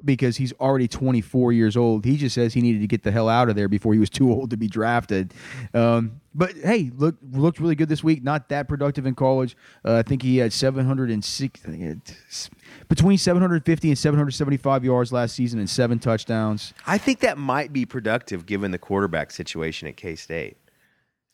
[0.04, 2.06] because he's already 24 years old.
[2.06, 4.10] He just says he needed to get the hell out of there before he was
[4.18, 5.34] too old to be drafted.
[5.74, 8.24] Um, but hey, look looked really good this week.
[8.24, 9.58] Not that productive in college.
[9.84, 12.50] Uh, I think he had 706
[12.88, 16.74] between 750 and 775 yards last season and seven touchdowns.
[16.86, 20.58] I think that might be productive given the quarterback situation at K State.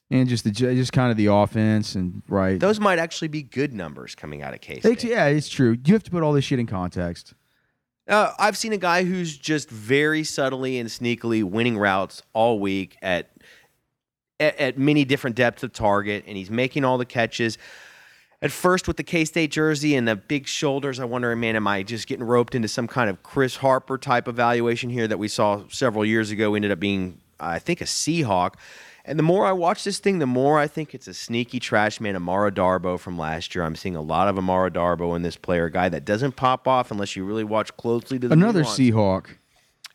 [0.10, 2.60] And just the just kind of the offense and right.
[2.60, 5.04] Those might actually be good numbers coming out of K State.
[5.04, 5.78] Yeah, it's true.
[5.86, 7.34] You have to put all this shit in context.
[8.08, 12.98] Uh, I've seen a guy who's just very subtly and sneakily winning routes all week
[13.02, 13.30] at,
[14.40, 17.58] at, at many different depths of target, and he's making all the catches.
[18.42, 21.66] At first, with the K State jersey and the big shoulders, I wonder, man, am
[21.66, 25.30] I just getting roped into some kind of Chris Harper type evaluation here that we
[25.30, 26.56] saw several years ago?
[26.56, 28.56] Ended up being, I think, a Seahawk.
[29.06, 32.00] And the more I watch this thing, the more I think it's a sneaky trash
[32.00, 33.66] man, Amara Darboh from last year.
[33.66, 36.68] I'm seeing a lot of Amara Darboh in this player, a guy that doesn't pop
[36.70, 38.80] off unless you really watch closely to the Another nuance.
[38.80, 39.26] Seahawk.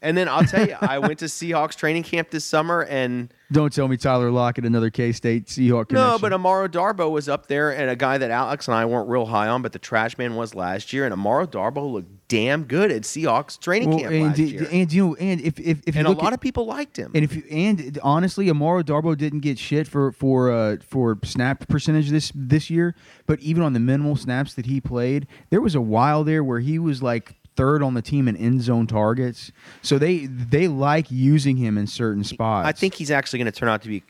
[0.00, 3.72] And then I'll tell you, I went to Seahawks training camp this summer, and don't
[3.72, 5.88] tell me Tyler Lockett, another K State Seahawk.
[5.88, 5.94] Connection.
[5.94, 9.08] No, but Amara Darboh was up there, and a guy that Alex and I weren't
[9.08, 12.64] real high on, but the trash man was last year, and Amara Darboh looked damn
[12.64, 14.68] good at Seahawks training well, camp and, last year.
[14.70, 17.10] And you know, and if if, if and a lot at, of people liked him,
[17.14, 21.66] and if you, and honestly, Amara Darboh didn't get shit for for uh, for snap
[21.68, 22.94] percentage this this year,
[23.26, 26.60] but even on the minimal snaps that he played, there was a while there where
[26.60, 29.50] he was like third on the team in end zone targets.
[29.82, 32.68] So they they like using him in certain spots.
[32.68, 34.04] I think he's actually going to turn out to be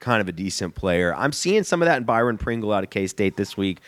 [0.00, 1.14] kind of a decent player.
[1.14, 3.78] I'm seeing some of that in Byron Pringle out of K State this week.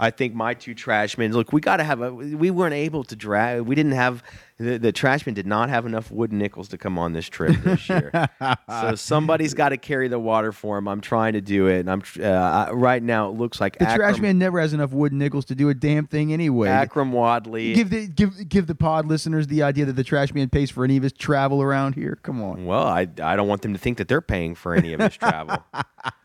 [0.00, 1.32] I think my two trashmen.
[1.32, 2.12] Look, we got to have a.
[2.12, 3.60] We weren't able to drag.
[3.60, 4.22] We didn't have
[4.60, 7.88] the, the trashmen did not have enough wood nickels to come on this trip this
[7.88, 8.10] year.
[8.68, 10.88] so somebody's got to carry the water for him.
[10.88, 13.28] I'm trying to do it, and I'm uh, right now.
[13.28, 15.74] It looks like the Akrum, trash man never has enough wood nickels to do a
[15.74, 16.68] damn thing anyway.
[16.68, 17.74] Akrum Wadley.
[17.74, 20.82] Give the give give the pod listeners the idea that the trash man pays for
[20.84, 22.18] any of his travel around here.
[22.22, 22.64] Come on.
[22.64, 25.16] Well, I I don't want them to think that they're paying for any of his
[25.16, 25.62] travel.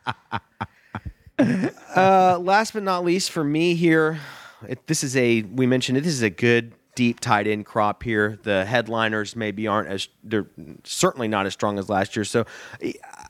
[1.95, 4.19] uh, last but not least, for me here,
[4.67, 6.01] it, this is a we mentioned it.
[6.01, 8.39] This is a good deep tight end crop here.
[8.43, 10.47] The headliners maybe aren't as they're
[10.83, 12.23] certainly not as strong as last year.
[12.23, 12.45] So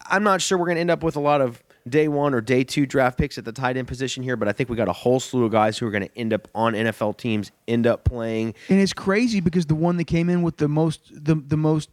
[0.07, 2.41] I'm not sure we're going to end up with a lot of day one or
[2.41, 4.87] day two draft picks at the tight end position here, but I think we got
[4.87, 7.85] a whole slew of guys who are going to end up on NFL teams, end
[7.85, 8.55] up playing.
[8.69, 11.89] And it's crazy because the one that came in with the most the the most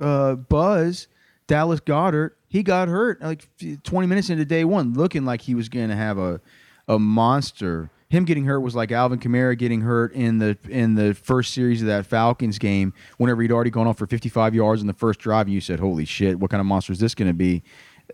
[0.00, 1.08] uh, buzz,
[1.46, 3.48] Dallas Goedert, he got hurt like
[3.82, 6.40] 20 minutes into day one, looking like he was going to have a
[6.88, 7.90] a monster.
[8.08, 11.82] Him getting hurt was like Alvin Kamara getting hurt in the in the first series
[11.82, 12.92] of that Falcons game.
[13.18, 15.80] Whenever he'd already gone off for 55 yards in the first drive, and you said,
[15.80, 17.62] "Holy shit, what kind of monster is this going to be?"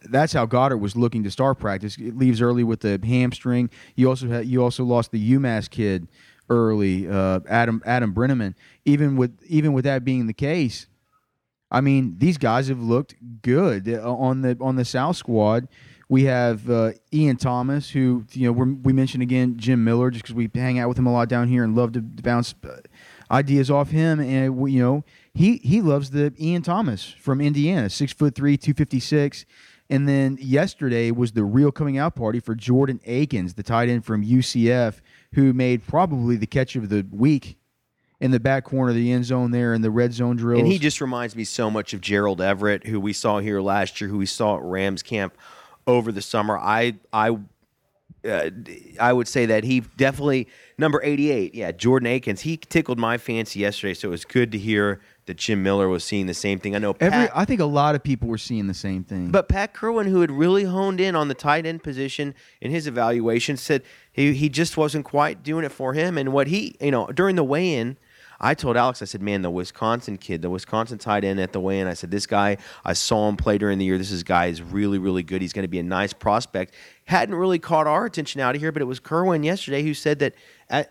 [0.05, 1.99] That's how Goedert was looking to start practice.
[1.99, 3.69] It leaves early with the hamstring.
[3.95, 6.09] You also had you also lost the UMass kid
[6.49, 8.55] early, uh, Adam Adam Brenneman.
[8.87, 10.87] Even with even with that being the case,
[11.73, 15.67] I mean, these guys have looked good uh, on the on the South squad.
[16.09, 20.35] We have uh, Ian Thomas, who you know we mentioned again Jim Miller, just because
[20.35, 22.77] we hang out with him a lot down here and love to bounce uh,
[23.31, 24.21] ideas off him.
[24.21, 25.03] And you know
[25.33, 29.47] he he loves the Ian Thomas from Indiana, six foot three, two fifty six.
[29.89, 34.05] And then yesterday was the real coming out party for Jordan Akins, the tight end
[34.05, 35.01] from UCF,
[35.35, 37.59] who made probably the catch of the week
[38.23, 40.61] in the back corner of the end zone there in the red zone drills.
[40.61, 44.01] And he just reminds me so much of Gerald Everett, who we saw here last
[44.01, 45.37] year, who we saw at Rams camp
[45.89, 46.57] over the summer.
[46.57, 47.37] I I
[48.25, 48.51] uh,
[49.01, 50.47] I would say that he definitely
[50.79, 51.53] number 88.
[51.57, 52.43] Yeah, Jordan Akins.
[52.43, 56.05] He tickled my fancy yesterday, so it was good to hear that Jim Miller was
[56.05, 56.77] seeing the same thing.
[56.77, 59.33] I know Every, I think a lot of people were seeing the same thing.
[59.33, 62.87] but Pat Kirwan, who had really honed in on the tight end position in his
[62.87, 66.17] evaluation, said he he just wasn't quite doing it for him.
[66.17, 67.97] And what he, you know, during the weigh-in,
[68.43, 71.61] I told Alex, I said, man, the Wisconsin kid, the Wisconsin tight end at the
[71.61, 73.99] weigh-in, I said, this guy, I saw him play during the year.
[73.99, 75.41] This is guy is really, really good.
[75.41, 76.75] He's going to be a nice prospect.
[77.05, 80.19] Hadn't really caught our attention out of here, but it was Kirwan yesterday who said
[80.19, 80.35] that,
[80.69, 80.85] uh,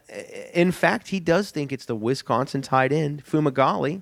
[0.54, 4.02] in fact, he does think it's the Wisconsin tight end, Fumagalli,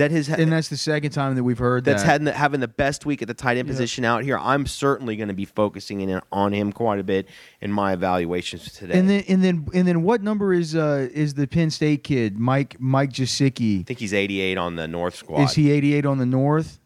[0.00, 2.08] that has and that's the second time that we've heard that's that.
[2.08, 4.38] having the, having the best week at the tight end position out here.
[4.38, 7.28] I'm certainly going to be focusing in on him quite a bit
[7.60, 8.98] in my evaluations today.
[8.98, 12.38] and then and then and then what number is uh is the Penn State kid
[12.38, 13.80] Mike Mike Gesicki?
[13.80, 15.42] I think he's 88 on the North squad.
[15.42, 16.80] Is he 88 on the North?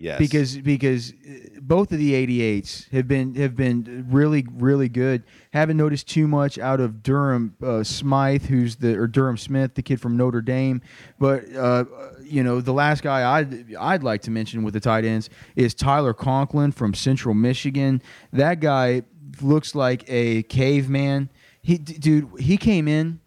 [0.00, 0.18] Yes.
[0.18, 5.24] Because because uh, both of the 88s have been have been really really good.
[5.52, 9.82] Haven't noticed too much out of Durham uh, Smythe, who's the or Durham Smith, the
[9.82, 10.80] kid from Notre Dame.
[11.18, 11.84] But uh,
[12.30, 15.74] you know the last guy I'd I'd like to mention with the tight ends is
[15.74, 18.02] Tyler Conklin from Central Michigan.
[18.32, 19.02] That guy
[19.40, 21.30] looks like a caveman.
[21.62, 23.20] He d- dude, he came in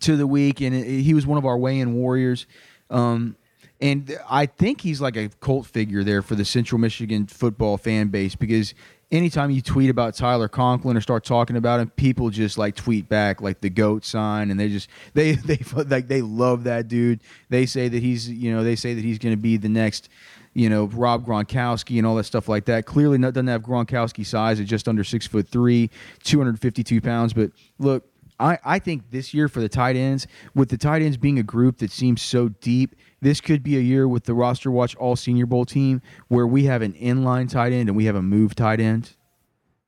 [0.00, 2.46] to the week and it- he was one of our weigh-in warriors.
[2.90, 3.36] Um,
[3.80, 8.08] and I think he's like a cult figure there for the Central Michigan football fan
[8.08, 8.74] base because
[9.10, 13.08] anytime you tweet about Tyler Conklin or start talking about him, people just like tweet
[13.08, 17.20] back like the goat sign, and they just they they like they love that dude.
[17.48, 20.08] They say that he's you know they say that he's going to be the next
[20.54, 22.86] you know Rob Gronkowski and all that stuff like that.
[22.86, 25.90] Clearly, not, doesn't have Gronkowski size at just under six foot three,
[26.22, 27.32] two hundred fifty two pounds.
[27.32, 28.04] But look,
[28.38, 31.42] I, I think this year for the tight ends, with the tight ends being a
[31.42, 35.16] group that seems so deep, this could be a year with the roster watch all
[35.16, 38.54] Senior Bowl team where we have an inline tight end and we have a move
[38.54, 39.16] tight end.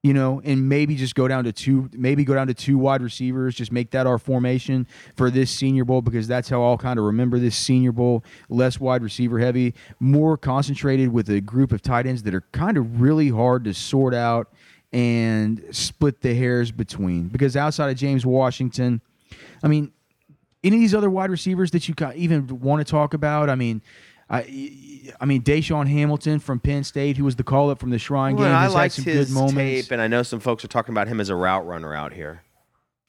[0.04, 3.02] You know, and maybe just go down to two, maybe go down to two wide
[3.02, 6.98] receivers, just make that our formation for this Senior Bowl because that's how I'll kind
[6.98, 8.24] of remember this Senior Bowl.
[8.48, 12.76] Less wide receiver heavy, more concentrated with a group of tight ends that are kind
[12.76, 14.52] of really hard to sort out
[14.92, 17.28] and split the hairs between.
[17.28, 19.00] Because outside of James Washington,
[19.62, 19.92] I mean,
[20.64, 23.50] any of these other wide receivers that you even want to talk about?
[23.50, 23.82] I mean,
[24.30, 24.38] I,
[25.20, 28.36] I mean, DaeSean Hamilton from Penn State, who was the call up from the Shrine
[28.36, 29.56] Well, game, I had liked some his good moments.
[29.56, 32.12] tape, and I know some folks are talking about him as a route runner out
[32.12, 32.42] here.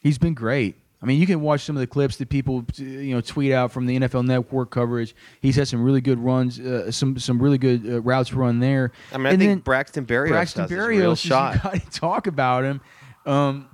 [0.01, 0.75] He's been great.
[1.01, 3.73] I mean, you can watch some of the clips that people you know tweet out
[3.73, 5.13] from the NFL Network coverage.
[5.41, 8.93] He's had some really good runs, uh, some some really good uh, routes run there.
[9.11, 11.55] I mean, I And think Braxton Berrios Braxton Berrios real shot.
[11.55, 12.81] You got to talk about him.
[13.25, 13.67] Um,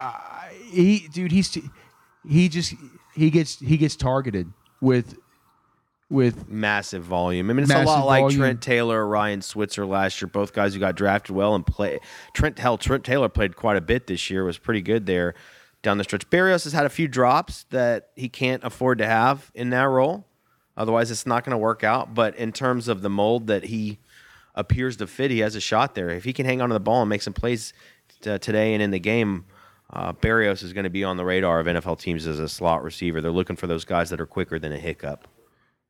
[0.00, 1.56] I- he, dude, he's
[2.26, 2.74] he just
[3.14, 5.18] he gets he gets targeted with
[6.12, 7.48] with massive volume.
[7.48, 8.38] I mean, it's a lot like volume.
[8.38, 10.28] Trent Taylor, or Ryan Switzer last year.
[10.28, 12.00] Both guys who got drafted well and play.
[12.34, 14.44] Trent hell, Trent Taylor played quite a bit this year.
[14.44, 15.34] Was pretty good there
[15.82, 16.28] down the stretch.
[16.30, 20.26] Berrios has had a few drops that he can't afford to have in that role.
[20.76, 22.14] Otherwise, it's not going to work out.
[22.14, 23.98] But in terms of the mold that he
[24.54, 26.10] appears to fit, he has a shot there.
[26.10, 27.72] If he can hang on to the ball and make some plays
[28.20, 29.46] t- today and in the game.
[29.92, 32.82] Uh, Berrios is going to be on the radar of NFL teams as a slot
[32.82, 33.20] receiver.
[33.20, 35.28] They're looking for those guys that are quicker than a hiccup.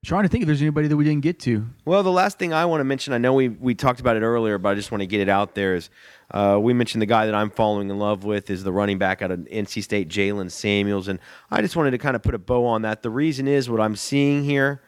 [0.05, 1.69] trying to think if there's anybody that we didn't get to.
[1.85, 4.23] Well, the last thing I want to mention, I know we, we talked about it
[4.23, 5.89] earlier, but I just want to get it out there is
[6.33, 9.23] uh, we mentioned the guy that I'm falling in love with is the running back
[9.23, 11.07] out of NC State, Jaylen Samuels.
[11.07, 13.03] And I just wanted to kind of put a bow on that.
[13.03, 14.83] The reason is what I'm seeing here.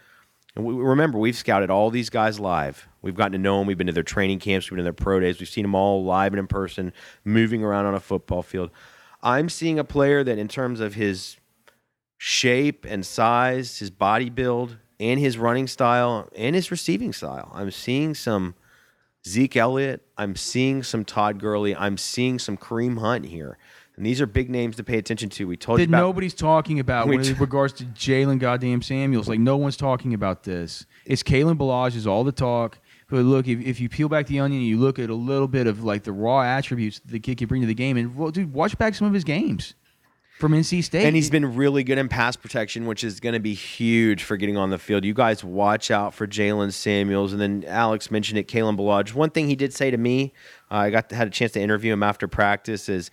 [0.56, 2.88] And we, remember, we've scouted all these guys live.
[3.00, 3.68] We've gotten to know them.
[3.68, 4.68] We've been to their training camps.
[4.68, 5.38] We've been to their pro days.
[5.38, 6.92] We've seen them all live and in person,
[7.24, 8.70] moving around on a football field.
[9.24, 11.38] I'm seeing a player that, in terms of his
[12.18, 17.50] shape and size, his body build, and his running style and his receiving style.
[17.52, 18.54] I'm seeing some
[19.26, 20.02] Zeke Elliott.
[20.16, 21.74] I'm seeing some Todd Gurley.
[21.74, 23.58] I'm seeing some Kareem Hunt here.
[23.96, 25.46] And these are big names to pay attention to.
[25.46, 29.28] We told you That about nobody's talking about t- in regards to Jaylen goddamn Samuels.
[29.28, 30.86] Like no one's talking about this.
[31.04, 32.78] It's Kalen Ballage is all the talk.
[33.08, 35.66] But look, if, if you peel back the onion you look at a little bit
[35.66, 38.52] of like the raw attributes the kid can bring to the game, and well, dude,
[38.52, 39.74] watch back some of his games
[40.38, 41.06] from NC State.
[41.06, 44.36] And he's been really good in pass protection, which is going to be huge for
[44.36, 45.04] getting on the field.
[45.04, 47.32] You guys watch out for Jaylen Samuels.
[47.32, 49.14] And then Alex mentioned it, Kalen Ballage.
[49.14, 50.32] One thing he did say to me,
[50.70, 53.10] uh, I got had a chance to interview him after practice, is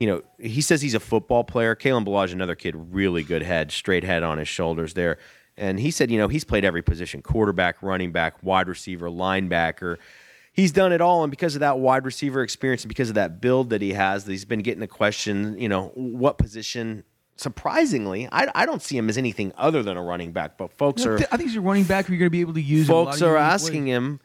[0.00, 1.74] you know, he says he's a football player.
[1.74, 5.18] Kalen Ballage, another kid, really good head, straight head on his shoulders there.
[5.58, 9.96] And he said, you know, he's played every position quarterback, running back, wide receiver, linebacker.
[10.52, 11.24] He's done it all.
[11.24, 14.24] And because of that wide receiver experience and because of that build that he has,
[14.24, 17.04] that he's been getting the question, you know, what position.
[17.36, 21.06] Surprisingly, I, I don't see him as anything other than a running back, but folks
[21.06, 22.88] are, I think he's a running back you're going to be able to use.
[22.88, 23.94] in a lot folks are asking ways.
[23.94, 24.20] him,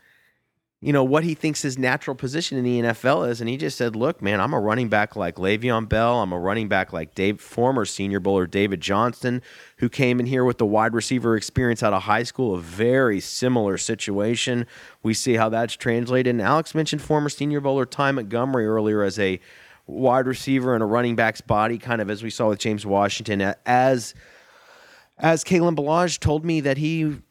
[0.83, 3.77] you know, what he thinks his natural position in the NFL is, and he just
[3.77, 6.21] said, "Look, man, I'm a running back like Le'Veon Bell.
[6.21, 9.41] I'm a running back like Dave, former Senior Bowler David Johnson,
[9.77, 12.55] who came in here with the wide receiver experience out of high school.
[12.55, 14.67] A very similar situation.
[15.01, 16.31] We see how that's translated.
[16.31, 19.39] And Alex mentioned former Senior Bowler Ty Montgomery earlier as a
[19.87, 23.53] wide receiver and a running back's body, kind of as we saw with James Washington,
[23.65, 24.13] as
[25.17, 27.21] as Kalen Ballage told me that he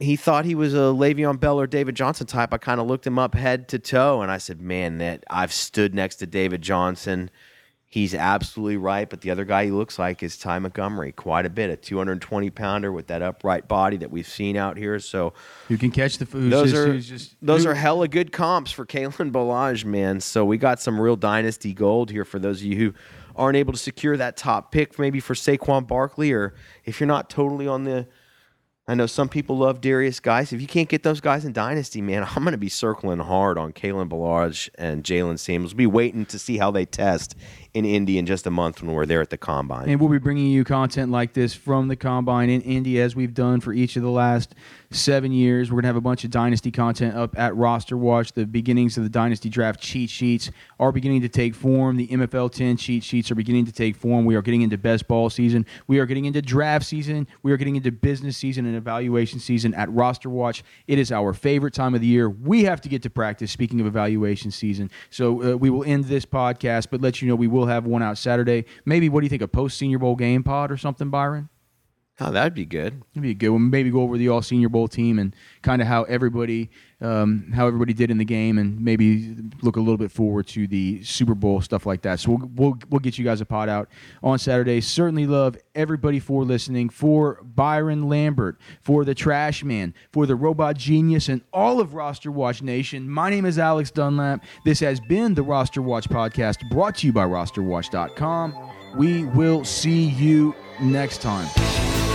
[0.00, 2.52] he thought he was a Le'Veon Bell or David Johnson type.
[2.54, 5.52] I kind of looked him up head to toe, and I said, "Man, that I've
[5.52, 7.30] stood next to David Johnson.
[7.86, 11.50] He's absolutely right." But the other guy he looks like is Ty Montgomery, quite a
[11.50, 14.98] bit, a 220 pounder with that upright body that we've seen out here.
[15.00, 15.34] So
[15.68, 16.50] you can catch the food?
[16.50, 20.20] those just, are just, those who- are hella good comps for Kalen Ballage, man.
[20.20, 22.94] So we got some real dynasty gold here for those of you who
[23.36, 26.54] aren't able to secure that top pick, maybe for Saquon Barkley, or
[26.86, 28.06] if you're not totally on the.
[28.90, 30.52] I know some people love Derrius Guice.
[30.52, 33.56] If you can't get those guys in dynasty, man, I'm going to be circling hard
[33.56, 35.74] on Kalen Ballage and Jaylen Samuels.
[35.74, 37.36] Be waiting to see how they test
[37.74, 39.88] in Indy in just a month when we're there at the combine.
[39.88, 43.34] And we'll be bringing you content like this from the combine in Indy as we've
[43.34, 44.54] done for each of the last
[44.90, 45.70] seven years.
[45.70, 48.32] We're going to have a bunch of dynasty content up at Roster Watch.
[48.32, 50.50] The beginnings of the dynasty draft cheat sheets
[50.80, 51.96] are beginning to take form.
[51.96, 54.24] The MFL 10 cheat sheets are beginning to take form.
[54.24, 55.64] We are getting into best ball season.
[55.86, 57.28] We are getting into draft season.
[57.42, 60.64] We are getting into business season and evaluation season at Roster Watch.
[60.88, 62.28] It is our favorite time of the year.
[62.28, 64.90] We have to get to practice, speaking of evaluation season.
[65.10, 68.02] So uh, we will end this podcast, but let you know we will have one
[68.02, 68.64] out Saturday.
[68.84, 71.48] Maybe, what do you think, a post Senior Bowl game pod or something, Byron?
[72.20, 73.02] Oh, that'd be good.
[73.12, 73.70] It'd be good one.
[73.70, 77.66] Maybe go over the All Senior Bowl team and kind of how everybody, um, how
[77.66, 81.34] everybody did in the game, and maybe look a little bit forward to the Super
[81.34, 82.20] Bowl stuff like that.
[82.20, 83.88] So we'll we'll, we'll get you guys a pod out
[84.22, 84.80] on Saturday.
[84.80, 86.90] Certainly love everybody for listening.
[86.90, 92.30] For Byron Lambert, for the Trash Man, for the Robot Genius, and all of Roster
[92.30, 93.08] Watch Nation.
[93.08, 94.44] My name is Alex Dunlap.
[94.64, 98.70] This has been the Roster Watch podcast, brought to you by RosterWatch.com.
[98.96, 102.09] We will see you next time.